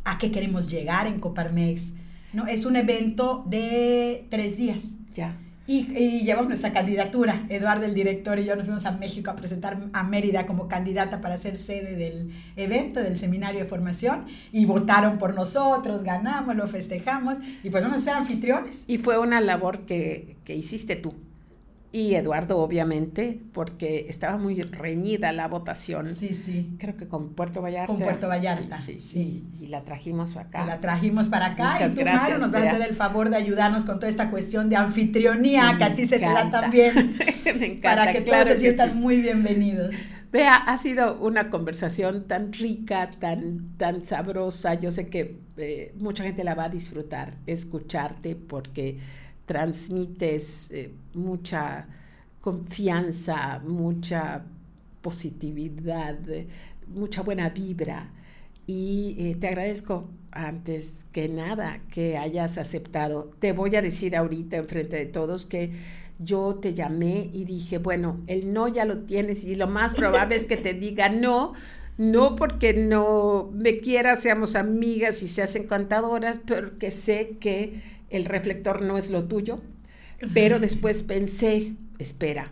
[0.05, 1.95] a qué queremos llegar en Coparmex.
[2.33, 2.47] ¿no?
[2.47, 4.93] Es un evento de tres días.
[5.15, 5.37] Ya.
[5.67, 7.45] Y, llevamos nuestra candidatura.
[7.51, 11.21] Eduardo, el director, y yo nos fuimos a México a presentar a Mérida como candidata
[11.21, 16.67] para ser sede del evento, del seminario de formación, y votaron por nosotros, ganamos, lo
[16.69, 18.85] festejamos, y pues vamos a ser anfitriones.
[18.87, 21.15] Y fue una labor que, que hiciste tú
[21.91, 26.07] y Eduardo, obviamente, porque estaba muy reñida la votación.
[26.07, 26.77] Sí, sí.
[26.79, 27.87] Creo que con Puerto Vallarta.
[27.87, 28.83] Con Puerto Vallarta.
[28.83, 29.49] Sí, sí.
[29.59, 30.67] Y, la trajimos acá.
[30.67, 31.77] La trajimos para acá.
[31.87, 34.69] y tú, gracias, nos vas a hacer el favor de ayudarnos con toda esta cuestión
[34.69, 37.17] de anfitrionía, que a ti se te da también.
[37.59, 37.97] Me encanta.
[37.97, 39.95] Para que todos se sientan muy bienvenidos.
[40.31, 44.75] Vea, ha sido una conversación tan rica, tan, tan sabrosa.
[44.75, 48.99] Yo sé que eh, mucha gente la va a disfrutar, escucharte, porque
[49.49, 51.89] transmites eh, mucha
[52.41, 54.45] confianza, mucha
[55.03, 56.17] positividad,
[56.87, 58.13] mucha buena vibra.
[58.69, 63.31] Y eh, te agradezco antes que nada que hayas aceptado.
[63.41, 65.73] Te voy a decir ahorita enfrente de todos que
[66.19, 70.37] yo te llamé y dije, bueno, el no ya lo tienes y lo más probable
[70.37, 71.55] es que te diga no,
[71.97, 78.83] no porque no me quiera, seamos amigas y seas encantadoras, porque sé que el reflector
[78.83, 79.61] no es lo tuyo.
[80.35, 82.51] Pero después pensé, espera,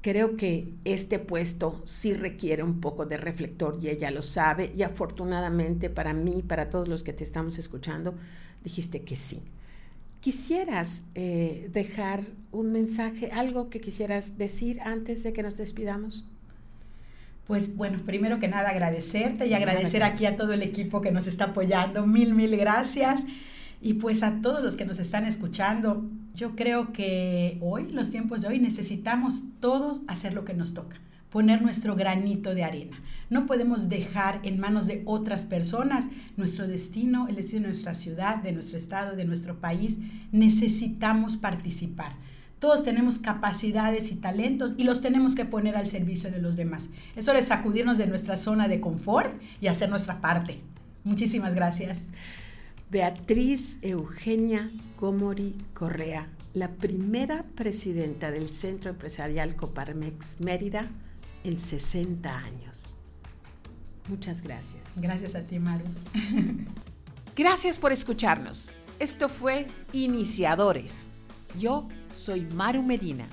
[0.00, 4.82] creo que este puesto sí requiere un poco de reflector y ella lo sabe y
[4.82, 8.14] afortunadamente para mí, para todos los que te estamos escuchando,
[8.64, 9.42] dijiste que sí.
[10.20, 16.28] ¿Quisieras eh, dejar un mensaje, algo que quisieras decir antes de que nos despidamos?
[17.46, 21.26] Pues bueno, primero que nada agradecerte y agradecer aquí a todo el equipo que nos
[21.26, 22.06] está apoyando.
[22.06, 23.24] Mil, mil gracias.
[23.82, 28.42] Y pues a todos los que nos están escuchando, yo creo que hoy, los tiempos
[28.42, 31.00] de hoy, necesitamos todos hacer lo que nos toca
[31.32, 33.00] poner nuestro granito de arena.
[33.30, 38.36] No podemos dejar en manos de otras personas nuestro destino, el destino de nuestra ciudad,
[38.36, 39.98] de nuestro estado, de nuestro país.
[40.30, 42.12] Necesitamos participar.
[42.58, 46.90] Todos tenemos capacidades y talentos y los tenemos que poner al servicio de los demás.
[47.16, 50.60] Eso es sacudirnos de nuestra zona de confort y hacer nuestra parte.
[51.02, 52.02] Muchísimas gracias.
[52.92, 60.90] Beatriz Eugenia Comori Correa, la primera presidenta del Centro Empresarial Coparmex Mérida,
[61.42, 62.90] en 60 años.
[64.08, 64.82] Muchas gracias.
[64.96, 65.86] Gracias a ti, Maru.
[67.34, 68.72] gracias por escucharnos.
[68.98, 71.08] Esto fue Iniciadores.
[71.58, 73.26] Yo soy Maru Medina.